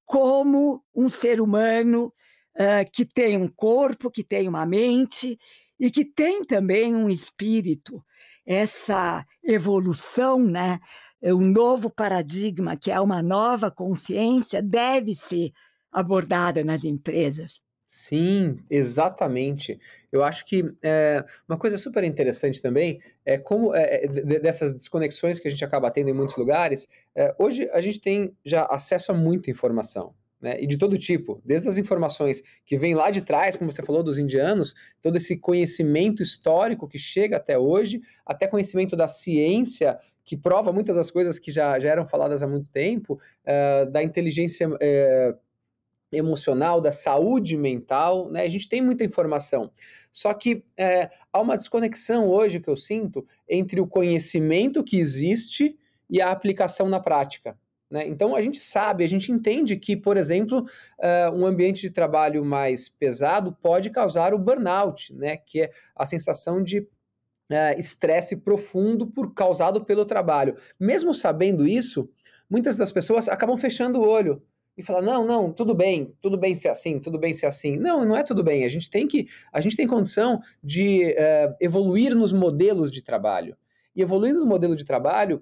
como 0.04 0.84
um 0.94 1.08
ser 1.08 1.40
humano 1.40 2.14
uh, 2.58 2.92
que 2.92 3.06
tem 3.06 3.38
um 3.38 3.48
corpo, 3.48 4.12
que 4.12 4.24
tem 4.24 4.50
uma 4.50 4.66
mente 4.66 5.38
e 5.80 5.90
que 5.90 6.04
tem 6.04 6.44
também 6.44 6.94
um 6.94 7.10
espírito. 7.10 8.04
Essa 8.46 9.26
evolução, 9.42 10.44
né, 10.44 10.80
um 11.24 11.52
novo 11.52 11.90
paradigma, 11.90 12.76
que 12.76 12.92
é 12.92 13.00
uma 13.00 13.22
nova 13.22 13.72
consciência, 13.72 14.62
deve 14.62 15.16
ser 15.16 15.52
abordada 15.92 16.64
nas 16.66 16.84
empresas. 16.84 17.62
Sim, 17.90 18.58
exatamente. 18.70 19.80
Eu 20.12 20.22
acho 20.22 20.46
que 20.46 20.64
é, 20.84 21.24
uma 21.48 21.58
coisa 21.58 21.78
super 21.78 22.04
interessante 22.04 22.62
também 22.62 23.00
é 23.26 23.38
como 23.38 23.74
é, 23.74 24.06
dessas 24.08 24.74
desconexões 24.74 25.40
que 25.40 25.48
a 25.48 25.52
gente 25.52 25.64
acaba 25.64 25.90
tendo 25.90 26.10
em 26.10 26.14
muitos 26.14 26.36
lugares. 26.36 26.88
É, 27.16 27.34
hoje 27.40 27.70
a 27.72 27.80
gente 27.80 28.02
tem 28.02 28.36
já 28.44 28.64
acesso 28.66 29.12
a 29.12 29.16
muita 29.16 29.50
informação. 29.50 30.14
Né, 30.40 30.56
e 30.62 30.68
de 30.68 30.78
todo 30.78 30.96
tipo, 31.00 31.42
desde 31.44 31.68
as 31.68 31.80
informações 31.80 32.44
que 32.64 32.78
vêm 32.78 32.94
lá 32.94 33.10
de 33.10 33.22
trás, 33.22 33.58
como 33.58 33.72
você 33.72 33.82
falou, 33.82 34.04
dos 34.04 34.20
indianos, 34.20 34.76
todo 35.02 35.18
esse 35.18 35.36
conhecimento 35.36 36.22
histórico 36.22 36.88
que 36.88 37.00
chega 37.00 37.38
até 37.38 37.58
hoje, 37.58 38.00
até 38.24 38.46
conhecimento 38.46 38.96
da 38.96 39.08
ciência, 39.08 39.98
que 40.24 40.38
prova 40.38 40.72
muitas 40.72 40.96
das 40.96 41.10
coisas 41.10 41.40
que 41.40 41.52
já, 41.52 41.80
já 41.80 41.90
eram 41.90 42.06
faladas 42.06 42.44
há 42.44 42.48
muito 42.48 42.70
tempo, 42.70 43.16
uh, 43.16 43.90
da 43.90 44.04
inteligência 44.04 44.70
uh, 44.70 45.40
emocional, 46.12 46.80
da 46.80 46.92
saúde 46.92 47.58
mental, 47.58 48.30
né? 48.30 48.44
A 48.44 48.50
gente 48.50 48.70
tem 48.70 48.82
muita 48.82 49.04
informação. 49.04 49.72
Só 50.12 50.34
que 50.34 50.64
é, 50.78 51.12
há 51.32 51.40
uma 51.40 51.58
desconexão 51.58 52.28
hoje 52.28 52.60
que 52.60 52.70
eu 52.70 52.76
sinto 52.76 53.26
entre 53.48 53.80
o 53.80 53.88
conhecimento 53.88 54.84
que 54.84 54.98
existe 54.98 55.78
e 56.10 56.22
a 56.22 56.32
aplicação 56.32 56.88
na 56.88 57.00
prática. 57.00 57.58
Né? 57.90 58.08
Então 58.08 58.36
a 58.36 58.42
gente 58.42 58.60
sabe, 58.60 59.04
a 59.04 59.08
gente 59.08 59.32
entende 59.32 59.78
que, 59.78 59.96
por 59.96 60.18
exemplo, 60.18 60.60
uh, 60.60 61.36
um 61.36 61.46
ambiente 61.46 61.82
de 61.82 61.90
trabalho 61.90 62.44
mais 62.44 62.90
pesado 62.90 63.56
pode 63.62 63.90
causar 63.90 64.34
o 64.34 64.40
burnout, 64.40 65.14
né? 65.14 65.38
que 65.38 65.62
é 65.62 65.70
a 65.96 66.06
sensação 66.06 66.64
de 66.64 66.88
estresse 67.78 68.36
profundo 68.36 69.08
por 69.08 69.34
causado 69.34 69.86
pelo 69.86 70.04
trabalho. 70.04 70.56
Mesmo 70.78 71.14
sabendo 71.14 71.66
isso, 71.66 72.10
muitas 72.50 72.76
das 72.76 72.92
pessoas 72.92 73.30
acabam 73.30 73.58
fechando 73.58 74.02
o 74.02 74.06
olho 74.06 74.42
e 74.78 74.84
falar 74.84 75.02
não, 75.02 75.26
não, 75.26 75.52
tudo 75.52 75.74
bem, 75.74 76.14
tudo 76.22 76.38
bem 76.38 76.54
ser 76.54 76.70
assim, 76.70 77.00
tudo 77.00 77.18
bem 77.18 77.34
ser 77.34 77.48
assim. 77.48 77.78
Não, 77.78 78.06
não 78.06 78.16
é 78.16 78.24
tudo 78.24 78.44
bem. 78.44 78.64
A 78.64 78.70
gente 78.70 78.90
tem 78.92 79.08
que, 79.08 79.28
a 79.52 79.60
gente 79.60 79.76
tem 79.76 79.88
condição 79.88 80.40
de 80.64 81.16
uh, 81.16 81.56
evoluir 81.60 82.16
nos 82.16 82.32
modelos 82.32 82.92
de 82.92 83.02
trabalho. 83.02 83.58
E 83.96 84.04
evoluindo 84.04 84.40
no 84.40 84.46
modelo 84.46 84.76
de 84.76 84.86
trabalho, 84.86 85.42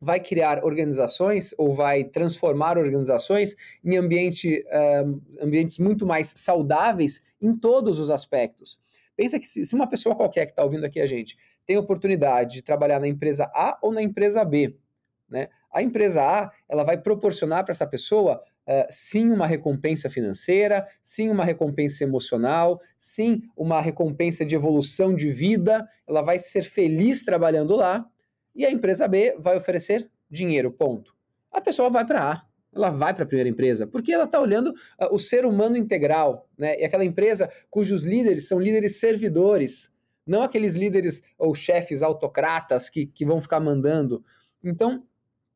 vai 0.00 0.18
criar 0.18 0.64
organizações 0.64 1.54
ou 1.58 1.74
vai 1.74 2.02
transformar 2.02 2.78
organizações 2.78 3.54
em 3.84 3.98
ambiente, 3.98 4.64
uh, 4.66 5.22
ambientes 5.44 5.78
muito 5.78 6.06
mais 6.06 6.32
saudáveis 6.34 7.20
em 7.40 7.54
todos 7.54 8.00
os 8.00 8.10
aspectos. 8.10 8.80
Pensa 9.14 9.38
que 9.38 9.46
se, 9.46 9.66
se 9.66 9.74
uma 9.74 9.86
pessoa 9.86 10.16
qualquer 10.16 10.46
que 10.46 10.52
está 10.52 10.64
ouvindo 10.64 10.86
aqui 10.86 10.98
a 10.98 11.06
gente 11.06 11.36
tem 11.66 11.76
oportunidade 11.76 12.54
de 12.54 12.62
trabalhar 12.62 12.98
na 12.98 13.06
empresa 13.06 13.44
A 13.54 13.78
ou 13.82 13.92
na 13.92 14.02
empresa 14.02 14.42
B, 14.44 14.74
né? 15.28 15.48
A 15.72 15.82
empresa 15.82 16.22
A 16.22 16.50
ela 16.68 16.84
vai 16.84 16.98
proporcionar 16.98 17.64
para 17.64 17.72
essa 17.72 17.86
pessoa 17.86 18.42
uh, 18.66 18.86
sim 18.90 19.30
uma 19.30 19.46
recompensa 19.46 20.10
financeira, 20.10 20.86
sim 21.02 21.28
uma 21.28 21.44
recompensa 21.44 22.04
emocional, 22.04 22.80
sim 22.98 23.42
uma 23.56 23.80
recompensa 23.80 24.44
de 24.44 24.54
evolução 24.54 25.14
de 25.14 25.30
vida. 25.30 25.88
Ela 26.06 26.22
vai 26.22 26.38
ser 26.38 26.62
feliz 26.62 27.24
trabalhando 27.24 27.74
lá 27.76 28.06
e 28.54 28.66
a 28.66 28.70
empresa 28.70 29.08
B 29.08 29.36
vai 29.38 29.56
oferecer 29.56 30.08
dinheiro. 30.30 30.70
Ponto. 30.70 31.14
A 31.50 31.60
pessoa 31.60 31.90
vai 31.90 32.04
para 32.04 32.32
A 32.32 32.52
ela 32.74 32.90
vai 32.90 33.12
para 33.12 33.24
a 33.24 33.26
primeira 33.26 33.50
empresa, 33.50 33.86
porque 33.86 34.12
ela 34.12 34.24
está 34.24 34.40
olhando 34.40 34.68
uh, 34.68 35.14
o 35.14 35.18
ser 35.18 35.44
humano 35.44 35.76
integral, 35.76 36.48
né? 36.56 36.80
E 36.80 36.84
aquela 36.84 37.04
empresa 37.04 37.50
cujos 37.70 38.02
líderes 38.02 38.48
são 38.48 38.58
líderes 38.58 38.98
servidores, 38.98 39.92
não 40.26 40.42
aqueles 40.42 40.74
líderes 40.74 41.22
ou 41.36 41.54
chefes 41.54 42.02
autocratas 42.02 42.88
que, 42.88 43.06
que 43.06 43.26
vão 43.26 43.40
ficar 43.42 43.60
mandando. 43.60 44.24
Então, 44.64 45.04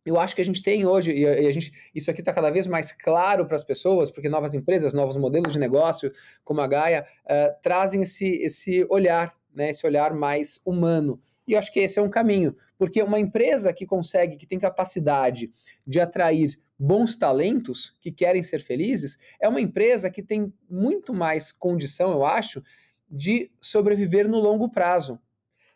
eu 0.06 0.20
acho 0.20 0.34
que 0.34 0.40
a 0.40 0.44
gente 0.44 0.62
tem 0.62 0.86
hoje, 0.86 1.12
e 1.12 1.26
a, 1.26 1.50
gente, 1.50 1.72
isso 1.94 2.10
aqui 2.10 2.20
está 2.20 2.32
cada 2.32 2.48
vez 2.48 2.66
mais 2.66 2.92
claro 2.92 3.44
para 3.44 3.56
as 3.56 3.64
pessoas, 3.64 4.10
porque 4.10 4.28
novas 4.28 4.54
empresas, 4.54 4.94
novos 4.94 5.16
modelos 5.16 5.52
de 5.52 5.58
negócio, 5.58 6.12
como 6.44 6.60
a 6.60 6.66
Gaia, 6.66 7.04
uh, 7.24 7.60
trazem 7.60 8.02
esse, 8.02 8.36
esse 8.36 8.86
olhar, 8.88 9.34
né? 9.52 9.70
Esse 9.70 9.84
olhar 9.84 10.14
mais 10.14 10.60
humano. 10.64 11.20
E 11.46 11.52
eu 11.52 11.58
acho 11.58 11.72
que 11.72 11.80
esse 11.80 11.98
é 11.98 12.02
um 12.02 12.10
caminho, 12.10 12.54
porque 12.78 13.02
uma 13.02 13.18
empresa 13.18 13.72
que 13.72 13.86
consegue, 13.86 14.36
que 14.36 14.46
tem 14.46 14.58
capacidade 14.58 15.50
de 15.86 16.00
atrair 16.00 16.50
bons 16.78 17.16
talentos 17.16 17.96
que 18.00 18.12
querem 18.12 18.42
ser 18.42 18.58
felizes, 18.58 19.18
é 19.40 19.48
uma 19.48 19.60
empresa 19.60 20.10
que 20.10 20.22
tem 20.22 20.52
muito 20.68 21.14
mais 21.14 21.50
condição, 21.50 22.10
eu 22.12 22.24
acho, 22.24 22.62
de 23.10 23.50
sobreviver 23.60 24.28
no 24.28 24.40
longo 24.40 24.68
prazo. 24.68 25.18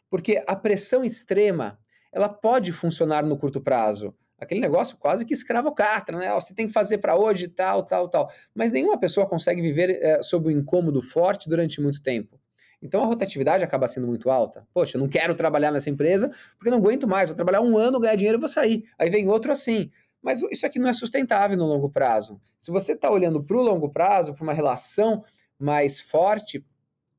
Porque 0.08 0.42
a 0.46 0.56
pressão 0.56 1.04
extrema, 1.04 1.79
ela 2.12 2.28
pode 2.28 2.72
funcionar 2.72 3.24
no 3.24 3.36
curto 3.36 3.60
prazo. 3.60 4.14
Aquele 4.38 4.60
negócio 4.60 4.96
quase 4.96 5.24
que 5.24 5.34
escravocrata, 5.34 6.12
né? 6.12 6.32
Você 6.32 6.54
tem 6.54 6.66
que 6.66 6.72
fazer 6.72 6.98
para 6.98 7.16
hoje, 7.16 7.46
tal, 7.46 7.84
tal, 7.84 8.08
tal. 8.08 8.30
Mas 8.54 8.70
nenhuma 8.70 8.98
pessoa 8.98 9.26
consegue 9.26 9.60
viver 9.60 9.98
é, 10.02 10.22
sob 10.22 10.48
um 10.48 10.50
incômodo 10.50 11.02
forte 11.02 11.48
durante 11.48 11.80
muito 11.80 12.02
tempo. 12.02 12.40
Então 12.82 13.02
a 13.02 13.06
rotatividade 13.06 13.62
acaba 13.62 13.86
sendo 13.86 14.06
muito 14.06 14.30
alta. 14.30 14.66
Poxa, 14.72 14.96
eu 14.96 15.00
não 15.00 15.08
quero 15.08 15.34
trabalhar 15.34 15.70
nessa 15.70 15.90
empresa 15.90 16.30
porque 16.56 16.70
não 16.70 16.78
aguento 16.78 17.06
mais. 17.06 17.28
Vou 17.28 17.36
trabalhar 17.36 17.60
um 17.60 17.76
ano, 17.76 18.00
ganhar 18.00 18.16
dinheiro 18.16 18.38
e 18.38 18.40
vou 18.40 18.48
sair. 18.48 18.84
Aí 18.98 19.10
vem 19.10 19.28
outro 19.28 19.52
assim. 19.52 19.90
Mas 20.22 20.40
isso 20.50 20.64
aqui 20.64 20.78
não 20.78 20.88
é 20.88 20.92
sustentável 20.92 21.56
no 21.56 21.66
longo 21.66 21.90
prazo. 21.90 22.40
Se 22.58 22.70
você 22.70 22.92
está 22.92 23.10
olhando 23.10 23.42
para 23.42 23.56
o 23.56 23.62
longo 23.62 23.90
prazo, 23.90 24.34
para 24.34 24.42
uma 24.42 24.52
relação 24.52 25.22
mais 25.58 26.00
forte, 26.00 26.64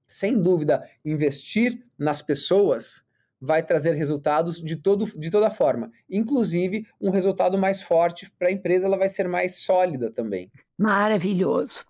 sem 0.07 0.41
dúvida, 0.41 0.87
investir 1.05 1.85
nas 1.97 2.21
pessoas 2.21 3.03
vai 3.41 3.63
trazer 3.63 3.93
resultados 3.93 4.61
de, 4.61 4.75
todo, 4.75 5.05
de 5.19 5.31
toda 5.31 5.49
forma. 5.49 5.91
Inclusive, 6.07 6.85
um 7.01 7.09
resultado 7.09 7.57
mais 7.57 7.81
forte 7.81 8.31
para 8.37 8.49
a 8.49 8.51
empresa, 8.51 8.85
ela 8.85 8.97
vai 8.97 9.09
ser 9.09 9.27
mais 9.27 9.57
sólida 9.57 10.11
também. 10.11 10.51
Maravilhoso. 10.77 11.83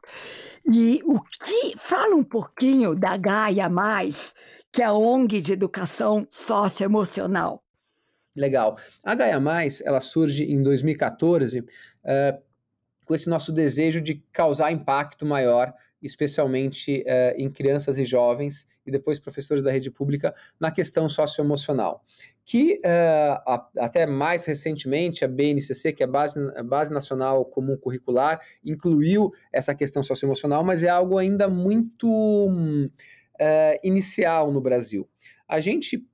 E 0.71 1.01
o 1.03 1.19
que 1.19 1.77
fala 1.77 2.15
um 2.15 2.23
pouquinho 2.23 2.95
da 2.95 3.17
Gaia 3.17 3.67
Mais, 3.67 4.33
que 4.71 4.81
é 4.81 4.85
a 4.85 4.93
ONG 4.93 5.41
de 5.41 5.51
educação 5.51 6.25
socioemocional. 6.31 7.61
Legal. 8.33 8.77
A 9.03 9.13
Gaia 9.13 9.39
Mais, 9.39 9.81
ela 9.81 9.99
surge 9.99 10.45
em 10.45 10.63
2014 10.63 11.59
uh, 11.59 11.65
eh, 12.05 12.39
com 13.03 13.13
esse 13.13 13.29
nosso 13.29 13.51
desejo 13.51 13.99
de 13.99 14.23
causar 14.31 14.71
impacto 14.71 15.25
maior, 15.25 15.73
especialmente 16.01 17.01
uh, 17.01 17.35
em 17.35 17.51
crianças 17.51 17.99
e 17.99 18.05
jovens, 18.05 18.65
e 18.91 18.97
depois 18.97 19.19
professores 19.19 19.63
da 19.63 19.71
rede 19.71 19.89
pública, 19.89 20.33
na 20.59 20.69
questão 20.69 21.07
socioemocional. 21.07 22.03
Que 22.45 22.81
uh, 22.85 23.41
a, 23.47 23.69
até 23.79 24.05
mais 24.05 24.45
recentemente 24.45 25.23
a 25.23 25.27
BNCC, 25.27 25.93
que 25.93 26.03
é 26.03 26.05
a 26.05 26.09
Base, 26.09 26.39
a 26.55 26.63
Base 26.63 26.91
Nacional 26.91 27.45
Comum 27.45 27.77
Curricular, 27.77 28.41
incluiu 28.63 29.31
essa 29.51 29.73
questão 29.73 30.03
socioemocional, 30.03 30.63
mas 30.63 30.83
é 30.83 30.89
algo 30.89 31.17
ainda 31.17 31.47
muito 31.47 32.49
inicial 33.83 34.51
no 34.51 34.61
Brasil. 34.61 35.09
A 35.47 35.59
gente 35.59 36.07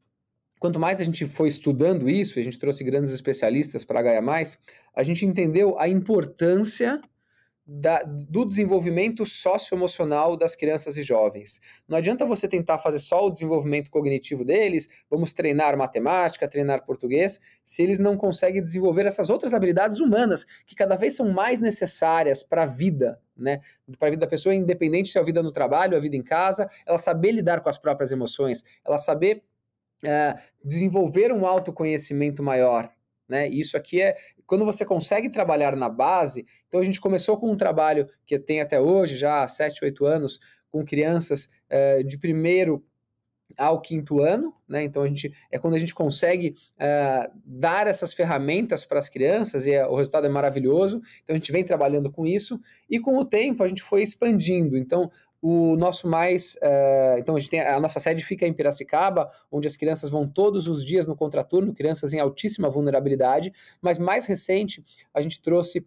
quanto 0.60 0.80
mais 0.80 1.00
a 1.00 1.04
gente 1.04 1.26
foi 1.26 1.48
estudando 1.48 2.10
isso, 2.10 2.40
a 2.40 2.44
gente 2.44 2.58
trouxe 2.58 2.84
grandes 2.84 3.12
especialistas 3.12 3.84
para 3.84 4.00
a 4.00 4.04
Gaia 4.04 4.22
Mais, 4.22 4.58
a 4.96 5.04
gente 5.04 5.26
entendeu 5.26 5.80
a 5.80 5.88
importância 5.88 7.00
da, 7.68 8.02
do 8.04 8.46
desenvolvimento 8.46 9.26
socioemocional 9.26 10.38
das 10.38 10.56
crianças 10.56 10.96
e 10.96 11.04
jovens. 11.04 11.60
Não 11.86 11.98
adianta 11.98 12.26
você 12.26 12.48
tentar 12.48 12.78
fazer 12.78 13.00
só 13.00 13.28
o 13.28 13.30
desenvolvimento 13.30 13.92
cognitivo 13.92 14.46
deles, 14.46 14.88
vamos 15.10 15.34
treinar 15.34 15.78
matemática, 15.78 16.48
treinar 16.48 16.86
português, 16.86 17.42
se 17.64 17.84
eles 17.84 18.00
não 18.00 18.16
conseguem 18.16 18.64
desenvolver 18.64 19.06
essas 19.06 19.30
outras 19.30 19.54
habilidades 19.54 20.00
humanas, 20.00 20.46
que 20.66 20.76
cada 20.76 20.96
vez 20.96 21.16
são 21.16 21.30
mais 21.30 21.60
necessárias 21.60 22.42
para 22.42 22.64
a 22.64 22.66
vida, 22.66 23.20
né? 23.36 23.60
Para 24.00 24.08
a 24.08 24.12
vida 24.12 24.22
da 24.22 24.28
pessoa, 24.28 24.56
independente 24.56 25.10
se 25.10 25.18
é 25.18 25.22
a 25.22 25.24
vida 25.24 25.44
no 25.44 25.52
trabalho, 25.52 25.98
a 25.98 26.00
vida 26.00 26.16
em 26.16 26.24
casa, 26.24 26.70
ela 26.86 26.98
saber 26.98 27.34
lidar 27.34 27.60
com 27.60 27.70
as 27.70 27.78
próprias 27.78 28.14
emoções, 28.14 28.64
ela 28.86 28.98
saber 28.98 29.44
é, 30.06 30.36
desenvolver 30.64 31.34
um 31.34 31.46
autoconhecimento 31.46 32.42
maior. 32.42 32.90
Né? 33.28 33.48
Isso 33.50 33.76
aqui 33.76 34.02
é 34.02 34.16
quando 34.46 34.66
você 34.66 34.86
consegue 34.86 35.30
trabalhar 35.30 35.76
na 35.76 35.90
base. 35.90 36.46
Então 36.68 36.80
a 36.80 36.84
gente 36.84 37.02
começou 37.02 37.38
com 37.38 37.52
um 37.52 37.58
trabalho 37.58 38.08
que 38.26 38.40
tem 38.40 38.62
até 38.62 38.80
hoje, 38.80 39.18
já 39.18 39.44
há 39.44 39.48
7, 39.48 39.84
8 39.84 40.06
anos, 40.06 40.40
com 40.70 40.86
crianças 40.86 41.50
é, 41.70 42.04
de 42.04 42.18
primeiro 42.18 42.84
ao 43.58 43.82
quinto 43.82 44.22
ano, 44.22 44.54
né? 44.68 44.84
Então 44.84 45.04
a 45.04 45.08
gente 45.08 45.34
é 45.52 45.58
quando 45.58 45.76
a 45.76 45.78
gente 45.78 45.96
consegue 45.96 46.56
uh, 46.76 47.32
dar 47.46 47.88
essas 47.88 48.14
ferramentas 48.14 48.84
para 48.84 49.00
as 49.00 49.10
crianças 49.10 49.66
e 49.66 49.72
é, 49.72 49.88
o 49.88 49.96
resultado 49.96 50.28
é 50.28 50.30
maravilhoso. 50.30 51.02
Então 51.24 51.34
a 51.34 51.38
gente 51.38 51.52
vem 51.52 51.64
trabalhando 51.64 52.12
com 52.12 52.26
isso 52.26 52.60
e 52.90 53.00
com 53.00 53.18
o 53.18 53.26
tempo 53.26 53.64
a 53.64 53.68
gente 53.68 53.82
foi 53.82 54.04
expandindo. 54.04 54.78
Então 54.78 55.10
o 55.42 55.76
nosso 55.76 56.08
mais. 56.08 56.56
Uh, 56.56 57.20
então, 57.20 57.36
a, 57.36 57.40
gente 57.40 57.50
tem, 57.50 57.62
a 57.62 57.80
nossa 57.80 58.00
sede 58.00 58.24
fica 58.24 58.46
em 58.46 58.54
Piracicaba, 58.54 59.30
onde 59.52 59.68
as 59.68 59.78
crianças 59.78 60.10
vão 60.10 60.28
todos 60.28 60.68
os 60.68 60.84
dias 60.84 61.06
no 61.06 61.16
contraturno, 61.16 61.74
crianças 61.74 62.14
em 62.14 62.20
altíssima 62.20 62.70
vulnerabilidade. 62.70 63.52
Mas 63.82 64.00
mais 64.00 64.26
recente, 64.26 64.84
a 65.14 65.22
gente 65.22 65.42
trouxe. 65.42 65.86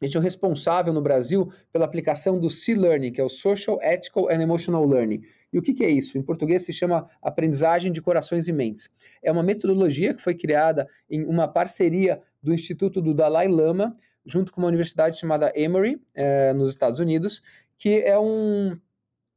A 0.00 0.06
gente 0.06 0.16
é 0.16 0.20
o 0.20 0.22
responsável 0.22 0.92
no 0.92 1.02
Brasil 1.02 1.52
pela 1.70 1.84
aplicação 1.84 2.40
do 2.40 2.48
C-Learning, 2.48 3.12
que 3.12 3.20
é 3.20 3.24
o 3.24 3.28
Social, 3.28 3.78
Ethical 3.82 4.28
and 4.30 4.40
Emotional 4.40 4.84
Learning. 4.86 5.20
E 5.52 5.58
o 5.58 5.62
que, 5.62 5.74
que 5.74 5.84
é 5.84 5.90
isso? 5.90 6.16
Em 6.16 6.22
português 6.22 6.62
se 6.64 6.72
chama 6.72 7.06
aprendizagem 7.22 7.92
de 7.92 8.00
corações 8.00 8.48
e 8.48 8.52
mentes. 8.52 8.88
É 9.22 9.30
uma 9.30 9.42
metodologia 9.42 10.14
que 10.14 10.22
foi 10.22 10.34
criada 10.34 10.88
em 11.08 11.24
uma 11.24 11.46
parceria 11.46 12.20
do 12.42 12.54
Instituto 12.54 13.02
do 13.02 13.12
Dalai 13.12 13.46
Lama, 13.46 13.94
junto 14.24 14.52
com 14.52 14.60
uma 14.60 14.68
universidade 14.68 15.18
chamada 15.18 15.52
Emory, 15.54 16.00
eh, 16.14 16.52
nos 16.54 16.70
Estados 16.70 17.00
Unidos, 17.00 17.42
que 17.76 18.00
é 18.00 18.18
um 18.18 18.78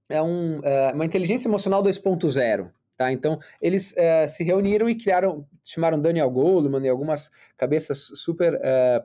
é 0.09 0.21
um, 0.21 0.59
é, 0.63 0.91
uma 0.93 1.05
inteligência 1.05 1.47
emocional 1.47 1.81
2.0. 1.81 2.69
Tá? 2.95 3.11
Então, 3.11 3.39
eles 3.59 3.95
é, 3.97 4.27
se 4.27 4.43
reuniram 4.43 4.87
e 4.87 4.95
criaram, 4.95 5.47
chamaram 5.63 5.99
Daniel 5.99 6.29
Goleman 6.29 6.85
e 6.85 6.89
algumas 6.89 7.31
cabeças 7.57 8.11
super 8.15 8.53
é, 8.61 8.61
é, 8.61 9.03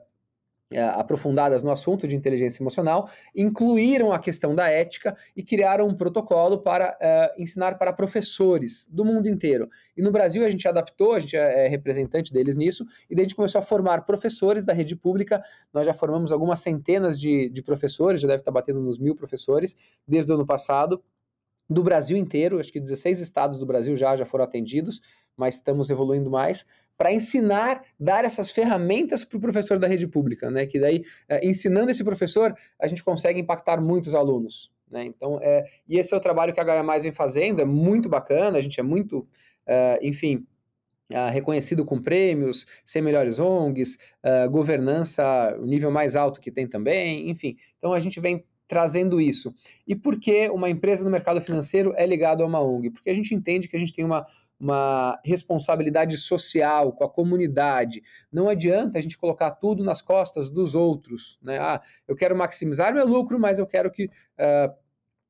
aprofundadas 0.76 1.62
no 1.62 1.70
assunto 1.70 2.06
de 2.06 2.14
inteligência 2.14 2.62
emocional, 2.62 3.08
incluíram 3.34 4.12
a 4.12 4.18
questão 4.18 4.54
da 4.54 4.68
ética 4.68 5.16
e 5.34 5.42
criaram 5.42 5.88
um 5.88 5.94
protocolo 5.94 6.58
para 6.58 6.96
uh, 7.00 7.42
ensinar 7.42 7.78
para 7.78 7.92
professores 7.92 8.86
do 8.90 9.04
mundo 9.04 9.28
inteiro. 9.28 9.68
E 9.96 10.02
no 10.02 10.10
Brasil 10.10 10.44
a 10.44 10.50
gente 10.50 10.68
adaptou, 10.68 11.14
a 11.14 11.18
gente 11.18 11.36
é, 11.36 11.64
é 11.64 11.68
representante 11.68 12.32
deles 12.32 12.54
nisso, 12.54 12.84
e 13.08 13.14
daí 13.14 13.22
a 13.22 13.24
gente 13.24 13.36
começou 13.36 13.60
a 13.60 13.62
formar 13.62 14.02
professores 14.02 14.64
da 14.64 14.74
rede 14.74 14.94
pública. 14.94 15.42
Nós 15.72 15.86
já 15.86 15.94
formamos 15.94 16.32
algumas 16.32 16.58
centenas 16.60 17.18
de, 17.18 17.48
de 17.48 17.62
professores, 17.62 18.20
já 18.20 18.28
deve 18.28 18.40
estar 18.40 18.52
batendo 18.52 18.80
nos 18.80 18.98
mil 18.98 19.14
professores 19.14 19.74
desde 20.06 20.30
o 20.30 20.34
ano 20.34 20.44
passado 20.46 21.02
do 21.70 21.82
Brasil 21.82 22.16
inteiro, 22.16 22.58
acho 22.58 22.72
que 22.72 22.80
16 22.80 23.20
estados 23.20 23.58
do 23.58 23.66
Brasil 23.66 23.94
já, 23.94 24.16
já 24.16 24.24
foram 24.24 24.44
atendidos, 24.44 25.02
mas 25.36 25.56
estamos 25.56 25.90
evoluindo 25.90 26.30
mais, 26.30 26.66
para 26.98 27.12
ensinar, 27.12 27.82
dar 27.98 28.24
essas 28.24 28.50
ferramentas 28.50 29.24
para 29.24 29.38
o 29.38 29.40
professor 29.40 29.78
da 29.78 29.86
rede 29.86 30.06
pública, 30.06 30.50
né? 30.50 30.66
Que 30.66 30.80
daí, 30.80 31.04
é, 31.28 31.46
ensinando 31.46 31.90
esse 31.90 32.02
professor, 32.02 32.52
a 32.78 32.86
gente 32.88 33.04
consegue 33.04 33.40
impactar 33.40 33.80
muitos 33.80 34.14
alunos. 34.14 34.70
Né? 34.90 35.04
Então, 35.04 35.38
é, 35.40 35.64
e 35.88 35.98
esse 35.98 36.12
é 36.12 36.16
o 36.16 36.20
trabalho 36.20 36.52
que 36.52 36.60
a 36.60 36.64
Gaia 36.64 36.82
Mais 36.82 37.04
vem 37.04 37.12
fazendo, 37.12 37.60
é 37.60 37.64
muito 37.64 38.08
bacana, 38.08 38.58
a 38.58 38.60
gente 38.60 38.80
é 38.80 38.82
muito 38.82 39.26
uh, 39.68 39.98
enfim, 40.02 40.46
Uh, 41.10 41.32
reconhecido 41.32 41.86
com 41.86 41.98
prêmios, 41.98 42.66
ser 42.84 43.00
melhores 43.00 43.40
ONGs, 43.40 43.96
uh, 44.22 44.50
governança, 44.50 45.56
o 45.58 45.64
nível 45.64 45.90
mais 45.90 46.14
alto 46.14 46.38
que 46.38 46.50
tem 46.50 46.68
também, 46.68 47.30
enfim. 47.30 47.56
Então 47.78 47.94
a 47.94 47.98
gente 47.98 48.20
vem 48.20 48.44
trazendo 48.66 49.18
isso. 49.18 49.54
E 49.86 49.96
por 49.96 50.20
que 50.20 50.50
uma 50.50 50.68
empresa 50.68 51.02
no 51.02 51.10
mercado 51.10 51.40
financeiro 51.40 51.94
é 51.96 52.04
ligada 52.04 52.42
a 52.42 52.46
uma 52.46 52.60
ONG? 52.60 52.90
Porque 52.90 53.08
a 53.08 53.14
gente 53.14 53.34
entende 53.34 53.68
que 53.68 53.74
a 53.74 53.78
gente 53.78 53.94
tem 53.94 54.04
uma, 54.04 54.26
uma 54.58 55.20
responsabilidade 55.24 56.16
social 56.16 56.92
com 56.92 57.04
a 57.04 57.08
comunidade. 57.08 58.02
Não 58.32 58.48
adianta 58.48 58.98
a 58.98 59.00
gente 59.00 59.16
colocar 59.16 59.52
tudo 59.52 59.84
nas 59.84 60.02
costas 60.02 60.50
dos 60.50 60.74
outros. 60.74 61.38
Né? 61.40 61.58
Ah, 61.58 61.80
eu 62.06 62.16
quero 62.16 62.36
maximizar 62.36 62.92
meu 62.92 63.06
lucro, 63.06 63.38
mas 63.38 63.58
eu 63.58 63.66
quero 63.66 63.90
que 63.90 64.06
uh, 64.06 64.74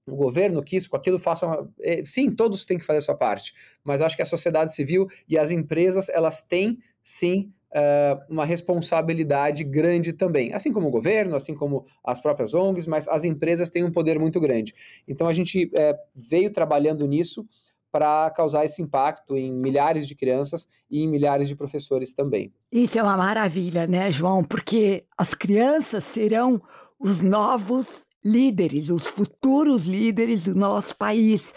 o 0.07 0.17
governo, 0.17 0.63
que 0.63 0.77
isso, 0.77 0.89
com 0.91 0.97
aquilo 0.97 1.19
façam. 1.19 1.71
Eh, 1.81 2.03
sim, 2.05 2.35
todos 2.35 2.65
têm 2.65 2.79
que 2.79 2.85
fazer 2.85 2.99
a 2.99 3.03
sua 3.03 3.15
parte, 3.15 3.55
mas 3.85 4.01
acho 4.01 4.17
que 4.17 4.23
a 4.23 4.27
sociedade 4.27 4.75
civil 4.75 5.07
e 5.29 5.39
as 5.39 5.51
empresas, 5.51 6.09
elas 6.09 6.41
têm 6.41 6.79
sim 7.03 7.53
uh, 7.73 8.33
uma 8.33 8.45
responsabilidade 8.45 9.65
grande 9.65 10.13
também, 10.13 10.53
assim 10.55 10.73
como 10.73 10.89
o 10.89 10.91
governo, 10.91 11.37
assim 11.37 11.55
como 11.55 11.85
as 12.03 12.21
próprias 12.21 12.55
ONGs, 12.55 12.87
mas 12.87 13.09
as 13.09 13.25
empresas 13.25 13.69
têm 13.69 13.85
um 13.85 13.93
poder 13.93 14.19
muito 14.19 14.41
grande. 14.41 14.75
Então 15.07 15.29
a 15.29 15.33
gente 15.33 15.67
uh, 15.67 15.99
veio 16.15 16.51
trabalhando 16.51 17.07
nisso 17.07 17.47
para 17.91 18.31
causar 18.31 18.65
esse 18.65 18.83
impacto 18.83 19.37
em 19.37 19.53
milhares 19.53 20.07
de 20.07 20.15
crianças 20.15 20.67
e 20.91 21.03
em 21.03 21.09
milhares 21.09 21.49
de 21.49 21.57
professores 21.57 22.13
também. 22.13 22.53
Isso 22.71 22.99
é 22.99 23.03
uma 23.03 23.17
maravilha, 23.17 23.87
né, 23.87 24.11
João? 24.11 24.45
Porque 24.45 25.05
as 25.17 25.35
crianças 25.35 26.05
serão 26.05 26.61
os 26.99 27.23
novos 27.23 28.07
líderes, 28.25 28.91
os 28.91 29.07
futuros 29.07 29.87
líderes 29.87 30.45
do 30.45 30.55
nosso 30.55 30.97
país. 30.97 31.55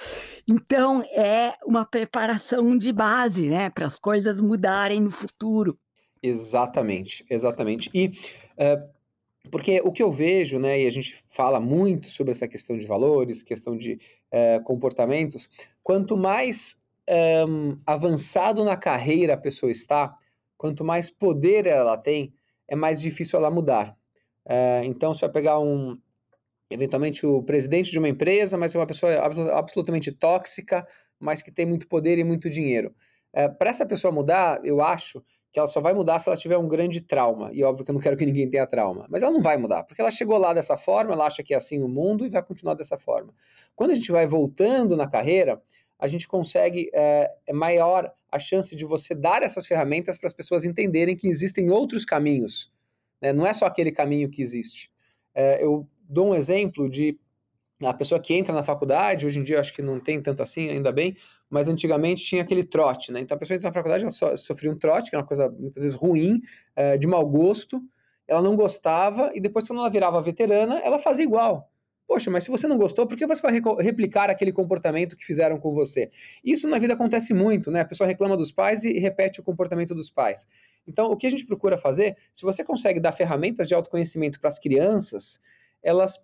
Então, 0.48 1.02
é 1.12 1.54
uma 1.65 1.86
preparação 1.86 2.78
de 2.78 2.94
base, 2.94 3.50
né, 3.50 3.70
para 3.70 3.86
as 3.86 3.98
coisas 3.98 4.39
mudarem 4.39 5.02
no 5.02 5.10
futuro. 5.10 5.78
Exatamente, 6.24 7.26
exatamente. 7.30 7.89
E 7.94 8.08
uh, 8.08 8.89
porque 9.49 9.82
o 9.84 9.91
que 9.91 10.04
eu 10.04 10.12
vejo, 10.12 10.60
né, 10.60 10.82
e 10.82 10.88
a 10.88 10.89
gente 10.91 11.15
fala 11.27 11.60
muito 11.60 12.08
sobre 12.10 12.32
essa 12.32 12.47
questão 12.47 12.77
de 12.77 12.86
valores, 12.86 13.41
questão 13.41 13.75
de 13.75 13.99
uh, 14.32 14.63
comportamentos, 14.63 15.49
quanto 15.84 16.15
mais 16.15 16.80
um, 17.47 17.77
avançado 17.86 18.63
na 18.63 18.77
carreira 18.77 19.34
a 19.34 19.38
pessoa 19.38 19.71
está, 19.71 20.15
quanto 20.58 20.84
mais 20.84 21.10
poder 21.10 21.65
ela 21.65 21.97
tem, 21.97 22.34
é 22.67 22.75
mais 22.75 23.01
difícil 23.01 23.39
ela 23.39 23.49
mudar. 23.49 23.97
Uh, 24.45 24.84
então, 24.86 25.13
você 25.13 25.21
vai 25.21 25.32
pegar 25.32 25.60
um, 25.60 25.97
eventualmente, 26.69 27.25
o 27.25 27.43
presidente 27.43 27.91
de 27.91 27.99
uma 27.99 28.10
empresa, 28.10 28.58
mas 28.58 28.75
é 28.75 28.77
uma 28.80 28.88
pessoa 28.88 29.12
absolutamente 29.54 30.12
tóxica, 30.12 30.88
mas 31.19 31.41
que 31.41 31.51
tem 31.51 31.65
muito 31.65 31.88
poder 31.88 32.17
e 32.17 32.23
muito 32.23 32.49
dinheiro. 32.49 32.93
Uh, 33.34 33.54
Para 33.58 33.71
essa 33.71 33.86
pessoa 33.86 34.13
mudar, 34.13 34.63
eu 34.63 34.82
acho 34.82 35.23
que 35.52 35.60
ela 35.60 35.68
só 35.68 35.82
vai 35.82 35.94
mudar 35.94 36.18
se 36.20 36.30
ela 36.30 36.38
tiver 36.38 36.58
um 36.58 36.68
grande 36.68 37.02
trauma. 37.02 37.50
E 37.52 37.64
óbvio 37.64 37.84
que 37.84 37.92
eu 37.92 37.94
não 37.94 38.02
quero 38.02 38.16
que 38.16 38.26
ninguém 38.26 38.50
tenha 38.50 38.66
trauma. 38.66 39.06
Mas 39.10 39.22
ela 39.22 39.32
não 39.32 39.42
vai 39.42 39.58
mudar, 39.58 39.84
porque 39.84 40.02
ela 40.02 40.12
chegou 40.12 40.38
lá 40.38 40.54
dessa 40.54 40.78
forma, 40.78 41.14
ela 41.14 41.26
acha 41.26 41.44
que 41.44 41.54
é 41.54 41.58
assim 41.58 41.84
o 41.84 41.90
mundo 41.90 42.26
e 42.26 42.30
vai 42.30 42.42
continuar 42.42 42.74
dessa 42.74 42.98
forma. 42.98 43.34
Quando 43.76 43.92
a 43.92 43.96
gente 43.96 44.12
vai 44.12 44.26
voltando 44.26 44.96
na 44.96 45.08
carreira, 45.08 45.62
a 46.00 46.08
gente 46.08 46.28
consegue, 46.28 46.90
é, 46.94 47.30
é 47.46 47.54
maior 47.54 48.12
a 48.32 48.40
chance 48.40 48.76
de 48.76 48.86
você 48.86 49.14
dar 49.14 49.44
essas 49.44 49.68
ferramentas 49.68 50.18
para 50.18 50.28
as 50.28 50.34
pessoas 50.34 50.64
entenderem 50.64 51.18
que 51.18 51.28
existem 51.28 51.70
outros 51.70 52.06
caminhos. 52.06 52.72
Né? 53.22 53.34
Não 53.34 53.46
é 53.46 53.54
só 53.54 53.66
aquele 53.66 53.92
caminho 53.92 54.30
que 54.30 54.42
existe. 54.42 54.90
É, 55.36 55.64
eu 55.64 55.86
dou 56.08 56.30
um 56.30 56.36
exemplo 56.36 56.90
de 56.90 57.20
a 57.84 57.94
pessoa 57.94 58.22
que 58.22 58.34
entra 58.34 58.54
na 58.54 58.64
faculdade, 58.64 59.26
hoje 59.26 59.40
em 59.40 59.44
dia 59.44 59.60
acho 59.60 59.74
que 59.74 59.82
não 59.82 60.00
tem 60.00 60.22
tanto 60.22 60.42
assim, 60.42 60.70
ainda 60.70 60.92
bem, 60.92 61.16
mas 61.52 61.68
antigamente 61.68 62.24
tinha 62.24 62.42
aquele 62.42 62.64
trote, 62.64 63.12
né? 63.12 63.20
Então 63.20 63.36
a 63.36 63.40
pessoa 63.40 63.56
entra 63.56 63.68
na 63.68 63.74
faculdade, 63.74 64.04
ela 64.04 64.12
so, 64.12 64.38
sofria 64.38 64.72
um 64.72 64.80
trote, 64.80 65.10
que 65.10 65.16
era 65.16 65.22
uma 65.22 65.28
coisa 65.28 65.50
muitas 65.50 65.84
vezes 65.84 65.96
ruim, 65.96 66.40
é, 66.76 66.98
de 66.98 67.06
mau 67.06 67.28
gosto, 67.28 67.82
ela 68.26 68.42
não 68.42 68.56
gostava, 68.56 69.30
e 69.36 69.42
depois 69.42 69.68
quando 69.68 69.80
ela 69.80 69.90
virava 69.90 70.22
veterana, 70.22 70.80
ela 70.80 70.98
fazia 70.98 71.26
igual. 71.26 71.70
Poxa, 72.08 72.32
mas 72.32 72.46
se 72.46 72.50
você 72.50 72.68
não 72.68 72.78
gostou, 72.78 73.06
por 73.06 73.18
que 73.18 73.28
você 73.28 73.42
vai 73.42 73.54
replicar 73.80 74.30
aquele 74.30 74.52
comportamento 74.52 75.16
que 75.16 75.26
fizeram 75.26 75.60
com 75.60 75.74
você? 75.74 76.10
Isso 76.44 76.68
na 76.68 76.80
vida 76.80 76.94
acontece 76.94 77.34
muito, 77.34 77.70
né? 77.70 77.82
A 77.82 77.86
pessoa 77.86 78.08
reclama 78.08 78.36
dos 78.36 78.52
pais 78.52 78.84
e 78.84 79.00
repete 79.00 79.40
o 79.40 79.44
comportamento 79.44 79.94
dos 79.94 80.10
pais. 80.10 80.48
Então, 80.88 81.06
o 81.08 81.16
que 81.16 81.28
a 81.28 81.30
gente 81.30 81.46
procura 81.46 81.78
fazer, 81.78 82.18
se 82.34 82.44
você 82.44 82.64
consegue 82.64 83.00
dar 83.00 83.12
ferramentas 83.12 83.68
de 83.68 83.74
autoconhecimento 83.74 84.40
para 84.40 84.50
as 84.50 84.60
crianças, 84.60 85.40
elas 85.82 86.22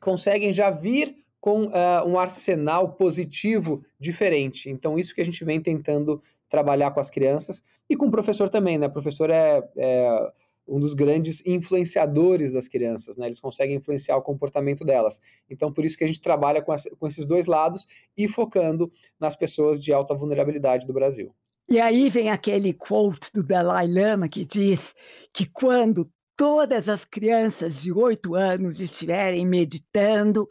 conseguem 0.00 0.52
já 0.52 0.70
vir 0.70 1.14
com 1.40 1.66
uh, 1.66 2.06
um 2.06 2.18
arsenal 2.18 2.92
positivo 2.92 3.82
diferente. 3.98 4.68
Então, 4.68 4.98
isso 4.98 5.14
que 5.14 5.20
a 5.20 5.24
gente 5.24 5.44
vem 5.44 5.60
tentando 5.60 6.22
trabalhar 6.48 6.90
com 6.90 7.00
as 7.00 7.08
crianças 7.08 7.62
e 7.88 7.96
com 7.96 8.06
o 8.06 8.10
professor 8.10 8.50
também, 8.50 8.76
né? 8.76 8.88
O 8.88 8.92
professor 8.92 9.30
é, 9.30 9.62
é 9.76 10.32
um 10.68 10.78
dos 10.78 10.94
grandes 10.94 11.44
influenciadores 11.46 12.52
das 12.52 12.68
crianças, 12.68 13.16
né? 13.16 13.26
Eles 13.26 13.40
conseguem 13.40 13.76
influenciar 13.76 14.16
o 14.16 14.22
comportamento 14.22 14.84
delas. 14.84 15.20
Então, 15.48 15.72
por 15.72 15.84
isso 15.84 15.96
que 15.96 16.04
a 16.04 16.06
gente 16.06 16.20
trabalha 16.20 16.60
com, 16.60 16.74
com 16.98 17.06
esses 17.06 17.24
dois 17.24 17.46
lados 17.46 17.86
e 18.16 18.28
focando 18.28 18.92
nas 19.18 19.34
pessoas 19.34 19.82
de 19.82 19.92
alta 19.92 20.14
vulnerabilidade 20.14 20.86
do 20.86 20.92
Brasil. 20.92 21.34
E 21.68 21.80
aí 21.80 22.08
vem 22.08 22.30
aquele 22.30 22.72
quote 22.72 23.32
do 23.32 23.44
Dalai 23.44 23.86
Lama 23.86 24.28
que 24.28 24.44
diz 24.44 24.92
que 25.32 25.46
quando 25.46 26.04
todas 26.36 26.88
as 26.88 27.04
crianças 27.04 27.82
de 27.82 27.92
oito 27.92 28.34
anos 28.34 28.80
estiverem 28.80 29.46
meditando, 29.46 30.48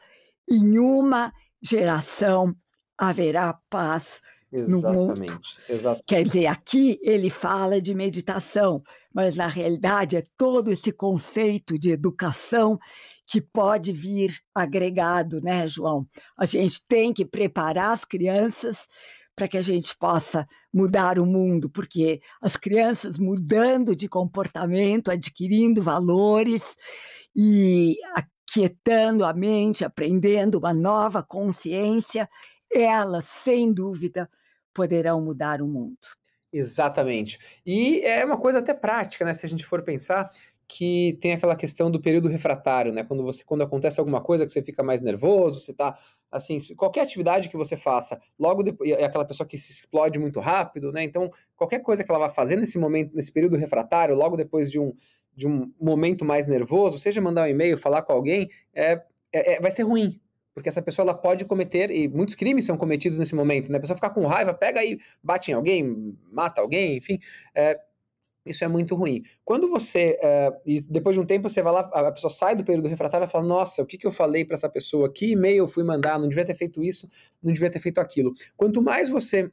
em 0.50 0.80
uma 0.80 1.32
geração 1.62 2.56
haverá 2.98 3.54
paz 3.70 4.22
Exatamente, 4.52 4.72
no 4.72 4.94
mundo. 4.94 5.42
Exatamente. 5.70 6.08
Quer 6.08 6.24
dizer, 6.24 6.46
aqui 6.48 7.00
ele 7.04 7.30
fala 7.30 7.80
de 7.80 7.94
meditação, 7.94 8.82
mas 9.14 9.36
na 9.36 9.48
realidade 9.48 10.18
é 10.18 10.24
todo 10.36 10.72
esse 10.72 10.92
conceito 10.92 11.78
de 11.78 11.92
educação 11.92 12.80
que 13.28 13.40
pode 13.40 13.92
vir 13.92 14.36
agregado, 14.54 15.40
né, 15.40 15.68
João? 15.68 16.08
A 16.38 16.46
gente 16.46 16.84
tem 16.88 17.14
que 17.14 17.24
preparar 17.24 17.92
as 17.92 18.04
crianças 18.04 18.88
para 19.40 19.48
que 19.48 19.58
a 19.58 19.62
gente 19.62 19.96
possa 19.98 20.46
mudar 20.74 21.18
o 21.18 21.26
mundo, 21.26 21.70
porque 21.70 22.20
as 22.42 22.58
crianças 22.58 23.18
mudando 23.18 23.96
de 23.96 24.10
comportamento, 24.10 25.10
adquirindo 25.10 25.82
valores 25.82 26.76
e 27.34 27.96
aquietando 28.14 29.24
a 29.24 29.32
mente, 29.32 29.86
aprendendo 29.86 30.58
uma 30.58 30.74
nova 30.74 31.24
consciência, 31.24 32.28
elas, 32.70 33.24
sem 33.28 33.72
dúvida, 33.72 34.30
poderão 34.74 35.22
mudar 35.22 35.62
o 35.62 35.68
mundo. 35.70 35.98
Exatamente. 36.52 37.40
E 37.66 38.02
é 38.02 38.26
uma 38.26 38.38
coisa 38.38 38.60
até 38.60 38.74
prática, 38.74 39.24
né? 39.24 39.34
Se 39.34 39.46
a 39.46 39.50
gente 39.50 39.66
for 39.66 39.84
pensar, 39.84 40.30
que 40.70 41.18
tem 41.20 41.34
aquela 41.34 41.56
questão 41.56 41.90
do 41.90 42.00
período 42.00 42.28
refratário, 42.28 42.94
né? 42.94 43.04
Quando 43.04 43.24
você 43.24 43.44
quando 43.44 43.64
acontece 43.64 44.00
alguma 44.00 44.22
coisa 44.22 44.46
que 44.46 44.52
você 44.52 44.62
fica 44.62 44.84
mais 44.84 45.02
nervoso, 45.02 45.60
você 45.60 45.74
tá 45.74 45.98
assim, 46.32 46.60
qualquer 46.76 47.02
atividade 47.02 47.50
que 47.50 47.58
você 47.58 47.76
faça, 47.76 48.22
logo 48.38 48.62
depois, 48.62 48.92
é 48.92 49.04
aquela 49.04 49.26
pessoa 49.26 49.48
que 49.48 49.58
se 49.58 49.72
explode 49.72 50.20
muito 50.20 50.40
rápido, 50.40 50.92
né? 50.92 51.04
Então, 51.04 51.28
qualquer 51.56 51.80
coisa 51.80 52.04
que 52.04 52.12
ela 52.12 52.20
vai 52.20 52.30
fazer 52.30 52.56
nesse 52.56 52.78
momento, 52.78 53.16
nesse 53.16 53.32
período 53.32 53.58
refratário, 53.58 54.16
logo 54.16 54.38
depois 54.38 54.70
de 54.70 54.80
um, 54.80 54.94
de 55.36 55.48
um 55.48 55.74
momento 55.82 56.24
mais 56.24 56.46
nervoso, 56.46 57.00
seja 57.00 57.20
mandar 57.20 57.46
um 57.46 57.48
e-mail, 57.48 57.76
falar 57.76 58.04
com 58.04 58.14
alguém, 58.14 58.48
é, 58.72 59.02
é, 59.34 59.56
é 59.56 59.60
vai 59.60 59.72
ser 59.72 59.82
ruim, 59.82 60.22
porque 60.54 60.70
essa 60.70 60.84
pessoa 60.84 61.04
ela 61.04 61.16
pode 61.16 61.46
cometer, 61.46 61.90
e 61.90 62.08
muitos 62.08 62.36
crimes 62.36 62.66
são 62.66 62.78
cometidos 62.78 63.18
nesse 63.18 63.34
momento, 63.34 63.72
né? 63.72 63.80
A 63.80 63.82
pessoa 63.82 63.96
fica 63.96 64.12
com 64.12 64.28
raiva, 64.28 64.54
pega 64.54 64.84
e 64.84 65.00
bate 65.24 65.50
em 65.50 65.56
alguém, 65.56 66.16
mata 66.32 66.62
alguém, 66.62 66.98
enfim. 66.98 67.18
É, 67.56 67.80
isso 68.46 68.64
é 68.64 68.68
muito 68.68 68.96
ruim. 68.96 69.24
Quando 69.44 69.70
você, 69.70 70.18
uh, 70.22 70.62
e 70.66 70.82
depois 70.82 71.16
de 71.16 71.22
um 71.22 71.26
tempo 71.26 71.50
você 71.50 71.62
vai 71.62 71.74
lá, 71.74 71.82
a 71.82 72.12
pessoa 72.12 72.32
sai 72.32 72.56
do 72.56 72.64
período 72.64 72.88
refratário 72.88 73.26
e 73.26 73.30
fala, 73.30 73.46
nossa, 73.46 73.82
o 73.82 73.86
que, 73.86 73.98
que 73.98 74.08
eu 74.08 74.12
falei 74.12 74.46
para 74.46 74.56
essa 74.56 74.70
pessoa? 74.70 75.12
Que 75.12 75.32
e-mail 75.32 75.58
eu 75.58 75.68
fui 75.68 75.84
mandar? 75.84 76.18
Não 76.18 76.30
devia 76.30 76.46
ter 76.46 76.56
feito 76.56 76.82
isso, 76.82 77.08
não 77.44 77.54
devia 77.54 77.70
ter 77.70 77.80
feito 77.80 78.00
aquilo. 78.00 78.34
Quanto 78.56 78.82
mais 78.82 79.10
você 79.10 79.52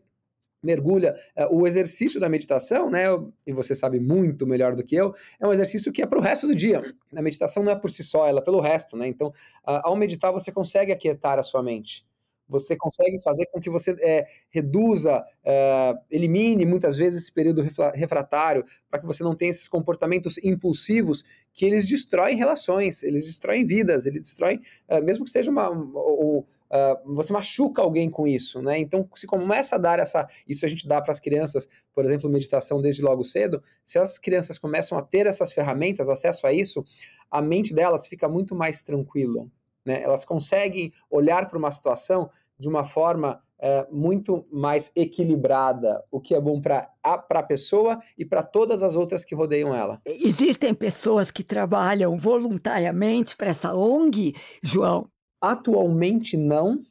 mergulha 0.62 1.14
uh, 1.36 1.54
o 1.54 1.66
exercício 1.66 2.18
da 2.18 2.28
meditação, 2.28 2.90
né? 2.90 3.04
E 3.46 3.52
você 3.52 3.74
sabe 3.74 4.00
muito 4.00 4.46
melhor 4.46 4.74
do 4.74 4.82
que 4.82 4.96
eu, 4.96 5.14
é 5.40 5.46
um 5.46 5.52
exercício 5.52 5.92
que 5.92 6.02
é 6.02 6.06
para 6.06 6.18
o 6.18 6.22
resto 6.22 6.46
do 6.46 6.54
dia. 6.54 6.82
A 7.14 7.22
meditação 7.22 7.62
não 7.62 7.72
é 7.72 7.76
por 7.76 7.90
si 7.90 8.02
só, 8.02 8.26
ela 8.26 8.40
é 8.40 8.42
pelo 8.42 8.60
resto, 8.60 8.96
né? 8.96 9.06
Então, 9.06 9.32
ao 9.64 9.94
meditar 9.94 10.32
você 10.32 10.50
consegue 10.50 10.90
aquietar 10.90 11.38
a 11.38 11.42
sua 11.42 11.62
mente 11.62 12.04
você 12.48 12.76
consegue 12.76 13.20
fazer 13.22 13.46
com 13.46 13.60
que 13.60 13.70
você 13.70 13.96
é, 14.00 14.26
reduza, 14.48 15.24
é, 15.44 15.94
elimine 16.10 16.64
muitas 16.64 16.96
vezes 16.96 17.24
esse 17.24 17.32
período 17.32 17.62
refratário, 17.94 18.64
para 18.90 19.00
que 19.00 19.06
você 19.06 19.22
não 19.22 19.34
tenha 19.34 19.50
esses 19.50 19.68
comportamentos 19.68 20.38
impulsivos 20.38 21.24
que 21.52 21.64
eles 21.64 21.86
destroem 21.86 22.36
relações, 22.36 23.02
eles 23.02 23.24
destroem 23.24 23.64
vidas, 23.64 24.06
eles 24.06 24.20
destroem, 24.20 24.60
é, 24.88 25.00
mesmo 25.00 25.24
que 25.24 25.30
seja 25.30 25.50
uma. 25.50 25.70
Um, 25.70 26.44
uh, 26.70 27.14
você 27.14 27.32
machuca 27.32 27.82
alguém 27.82 28.10
com 28.10 28.26
isso, 28.26 28.60
né? 28.60 28.78
Então, 28.78 29.08
se 29.14 29.26
começa 29.26 29.76
a 29.76 29.78
dar 29.78 29.98
essa. 29.98 30.26
Isso 30.46 30.64
a 30.64 30.68
gente 30.68 30.86
dá 30.86 31.00
para 31.00 31.12
as 31.12 31.20
crianças, 31.20 31.68
por 31.94 32.04
exemplo, 32.04 32.28
meditação 32.28 32.80
desde 32.80 33.02
logo 33.02 33.24
cedo. 33.24 33.62
Se 33.84 33.98
as 33.98 34.18
crianças 34.18 34.58
começam 34.58 34.96
a 34.98 35.02
ter 35.02 35.26
essas 35.26 35.52
ferramentas, 35.52 36.08
acesso 36.08 36.46
a 36.46 36.52
isso, 36.52 36.84
a 37.30 37.40
mente 37.40 37.74
delas 37.74 38.06
fica 38.06 38.28
muito 38.28 38.54
mais 38.54 38.82
tranquila. 38.82 39.46
Né? 39.86 40.02
Elas 40.02 40.24
conseguem 40.24 40.92
olhar 41.08 41.48
para 41.48 41.56
uma 41.56 41.70
situação 41.70 42.28
de 42.58 42.68
uma 42.68 42.84
forma 42.84 43.40
é, 43.58 43.86
muito 43.90 44.46
mais 44.50 44.92
equilibrada, 44.94 46.04
o 46.10 46.20
que 46.20 46.34
é 46.34 46.40
bom 46.40 46.60
para 46.60 46.90
a 47.02 47.42
pessoa 47.42 47.98
e 48.18 48.24
para 48.24 48.42
todas 48.42 48.82
as 48.82 48.96
outras 48.96 49.24
que 49.24 49.34
rodeiam 49.34 49.74
ela. 49.74 50.00
Existem 50.04 50.74
pessoas 50.74 51.30
que 51.30 51.42
trabalham 51.42 52.18
voluntariamente 52.18 53.36
para 53.36 53.48
essa 53.48 53.74
ONG, 53.74 54.34
João? 54.62 55.08
Atualmente 55.40 56.36
não. 56.36 56.82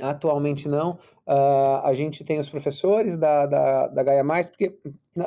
Atualmente 0.00 0.68
não. 0.68 0.98
Uh, 1.26 1.84
a 1.84 1.92
gente 1.94 2.24
tem 2.24 2.38
os 2.38 2.48
professores 2.48 3.16
da, 3.16 3.46
da, 3.46 3.88
da 3.88 4.02
Gaia 4.02 4.24
Mais, 4.24 4.48
porque 4.48 4.76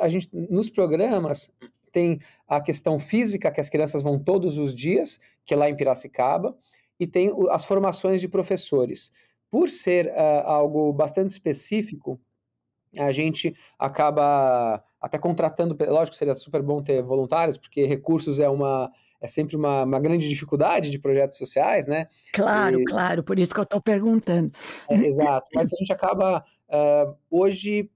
a 0.00 0.08
gente, 0.08 0.28
nos 0.50 0.68
programas, 0.68 1.52
tem 1.92 2.20
a 2.48 2.60
questão 2.60 2.98
física, 2.98 3.50
que 3.50 3.60
as 3.60 3.68
crianças 3.70 4.02
vão 4.02 4.18
todos 4.18 4.58
os 4.58 4.74
dias, 4.74 5.20
que 5.44 5.54
é 5.54 5.56
lá 5.56 5.70
em 5.70 5.76
Piracicaba, 5.76 6.56
e 6.98 7.06
tem 7.06 7.32
as 7.50 7.64
formações 7.64 8.20
de 8.20 8.28
professores. 8.28 9.12
Por 9.50 9.68
ser 9.68 10.06
uh, 10.06 10.42
algo 10.44 10.92
bastante 10.92 11.30
específico, 11.30 12.20
a 12.96 13.10
gente 13.10 13.54
acaba 13.78 14.82
até 15.00 15.18
contratando, 15.18 15.76
lógico 15.88 16.16
seria 16.16 16.34
super 16.34 16.62
bom 16.62 16.82
ter 16.82 17.02
voluntários, 17.02 17.56
porque 17.56 17.84
recursos 17.84 18.40
é 18.40 18.48
uma 18.48 18.90
é 19.20 19.26
sempre 19.26 19.56
uma, 19.56 19.84
uma 19.84 19.98
grande 19.98 20.28
dificuldade 20.28 20.90
de 20.90 20.98
projetos 20.98 21.38
sociais, 21.38 21.86
né? 21.86 22.06
Claro, 22.32 22.80
e, 22.80 22.84
claro, 22.84 23.24
por 23.24 23.38
isso 23.38 23.52
que 23.52 23.60
eu 23.60 23.64
estou 23.64 23.80
perguntando. 23.80 24.52
É, 24.88 24.94
exato, 24.94 25.48
mas 25.54 25.72
a 25.72 25.76
gente 25.76 25.92
acaba, 25.92 26.44
uh, 26.68 27.16
hoje, 27.30 27.90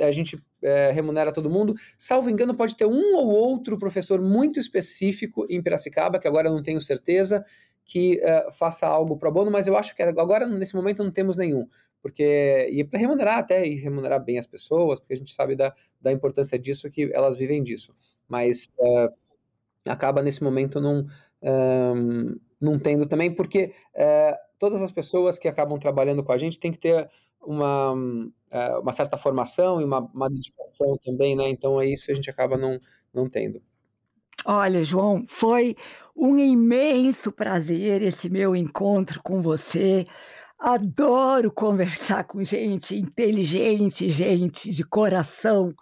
a 0.00 0.10
gente 0.10 0.38
é, 0.62 0.90
remunera 0.90 1.32
todo 1.32 1.50
mundo. 1.50 1.74
Salvo 1.96 2.28
engano, 2.28 2.54
pode 2.54 2.76
ter 2.76 2.84
um 2.84 3.16
ou 3.16 3.28
outro 3.28 3.78
professor 3.78 4.20
muito 4.20 4.60
específico 4.60 5.46
em 5.48 5.62
Piracicaba, 5.62 6.18
que 6.18 6.28
agora 6.28 6.48
eu 6.48 6.52
não 6.52 6.62
tenho 6.62 6.80
certeza, 6.80 7.44
que 7.90 8.22
uh, 8.22 8.52
faça 8.52 8.86
algo 8.86 9.16
pro 9.16 9.32
bono, 9.32 9.50
mas 9.50 9.66
eu 9.66 9.76
acho 9.76 9.96
que 9.96 10.02
agora, 10.02 10.46
nesse 10.46 10.76
momento, 10.76 11.02
não 11.02 11.10
temos 11.10 11.36
nenhum. 11.36 11.66
Porque, 12.00 12.68
e 12.70 12.84
para 12.84 13.00
remunerar 13.00 13.38
até, 13.38 13.66
e 13.66 13.74
remunerar 13.74 14.24
bem 14.24 14.38
as 14.38 14.46
pessoas, 14.46 15.00
porque 15.00 15.14
a 15.14 15.16
gente 15.16 15.32
sabe 15.32 15.56
da, 15.56 15.74
da 16.00 16.12
importância 16.12 16.56
disso, 16.56 16.88
que 16.88 17.10
elas 17.12 17.36
vivem 17.36 17.64
disso. 17.64 17.92
Mas 18.28 18.70
uh, 18.78 19.12
acaba, 19.84 20.22
nesse 20.22 20.40
momento, 20.40 20.80
não, 20.80 21.04
não 22.60 22.78
tendo 22.78 23.06
também, 23.08 23.34
porque 23.34 23.72
uh, 23.96 24.36
todas 24.56 24.82
as 24.82 24.92
pessoas 24.92 25.36
que 25.36 25.48
acabam 25.48 25.76
trabalhando 25.76 26.22
com 26.22 26.30
a 26.30 26.36
gente 26.36 26.60
têm 26.60 26.70
que 26.70 26.78
ter 26.78 27.10
uma, 27.42 27.92
uma 28.80 28.92
certa 28.92 29.16
formação 29.16 29.80
e 29.80 29.84
uma, 29.84 29.98
uma 29.98 30.28
dedicação 30.28 30.96
também, 31.04 31.34
né? 31.34 31.48
Então 31.48 31.80
é 31.80 31.86
isso 31.86 32.08
a 32.08 32.14
gente 32.14 32.30
acaba 32.30 32.56
não, 32.56 32.78
não 33.12 33.28
tendo. 33.28 33.60
Olha, 34.44 34.82
João, 34.84 35.24
foi 35.28 35.76
um 36.16 36.38
imenso 36.38 37.30
prazer 37.30 38.02
esse 38.02 38.28
meu 38.30 38.56
encontro 38.56 39.20
com 39.22 39.42
você. 39.42 40.06
Adoro 40.58 41.52
conversar 41.52 42.24
com 42.24 42.42
gente 42.42 42.96
inteligente, 42.96 44.08
gente 44.08 44.70
de 44.70 44.84
coração 44.84 45.74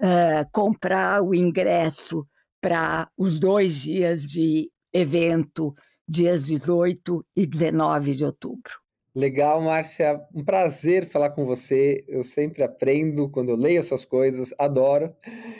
uh, 0.00 0.48
comprar 0.52 1.22
o 1.22 1.34
ingresso 1.34 2.26
para 2.60 3.08
os 3.16 3.38
dois 3.38 3.82
dias 3.82 4.22
de 4.22 4.70
evento, 4.92 5.74
dias 6.08 6.46
18 6.46 7.24
e 7.36 7.46
19 7.46 8.14
de 8.14 8.24
outubro. 8.24 8.84
Legal, 9.14 9.60
Márcia. 9.60 10.20
Um 10.34 10.44
prazer 10.44 11.06
falar 11.06 11.30
com 11.30 11.44
você. 11.44 12.04
Eu 12.08 12.24
sempre 12.24 12.64
aprendo 12.64 13.28
quando 13.28 13.50
eu 13.50 13.56
leio 13.56 13.78
as 13.78 13.86
suas 13.86 14.04
coisas, 14.04 14.52
adoro. 14.58 15.14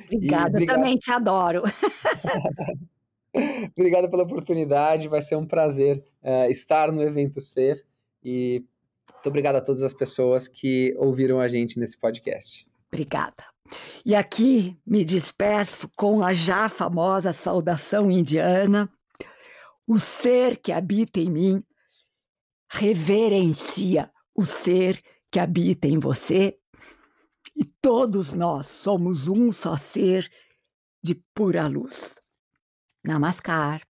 Obrigada, 0.06 0.60
eu 0.60 0.66
também 0.66 0.96
te 0.96 1.12
adoro. 1.12 1.62
Obrigado 3.76 4.08
pela 4.08 4.22
oportunidade, 4.22 5.08
vai 5.08 5.20
ser 5.20 5.36
um 5.36 5.46
prazer 5.46 6.04
uh, 6.22 6.50
estar 6.50 6.90
no 6.90 7.02
Evento 7.02 7.40
Ser 7.40 7.84
e 8.22 8.64
muito 9.24 9.30
obrigado 9.30 9.56
a 9.56 9.60
todas 9.62 9.82
as 9.82 9.94
pessoas 9.94 10.46
que 10.46 10.94
ouviram 10.98 11.40
a 11.40 11.48
gente 11.48 11.78
nesse 11.78 11.96
podcast. 11.96 12.68
Obrigada. 12.92 13.42
E 14.04 14.14
aqui 14.14 14.78
me 14.86 15.02
despeço 15.02 15.88
com 15.96 16.22
a 16.22 16.34
já 16.34 16.68
famosa 16.68 17.32
saudação 17.32 18.10
indiana. 18.10 18.86
O 19.86 19.98
ser 19.98 20.58
que 20.58 20.70
habita 20.70 21.20
em 21.20 21.30
mim 21.30 21.64
reverencia 22.70 24.10
o 24.34 24.44
ser 24.44 25.02
que 25.30 25.40
habita 25.40 25.88
em 25.88 25.98
você. 25.98 26.58
E 27.56 27.64
todos 27.64 28.34
nós 28.34 28.66
somos 28.66 29.26
um 29.26 29.50
só 29.50 29.74
ser 29.74 30.30
de 31.02 31.14
pura 31.34 31.66
luz. 31.66 32.20
Namaskar. 33.02 33.80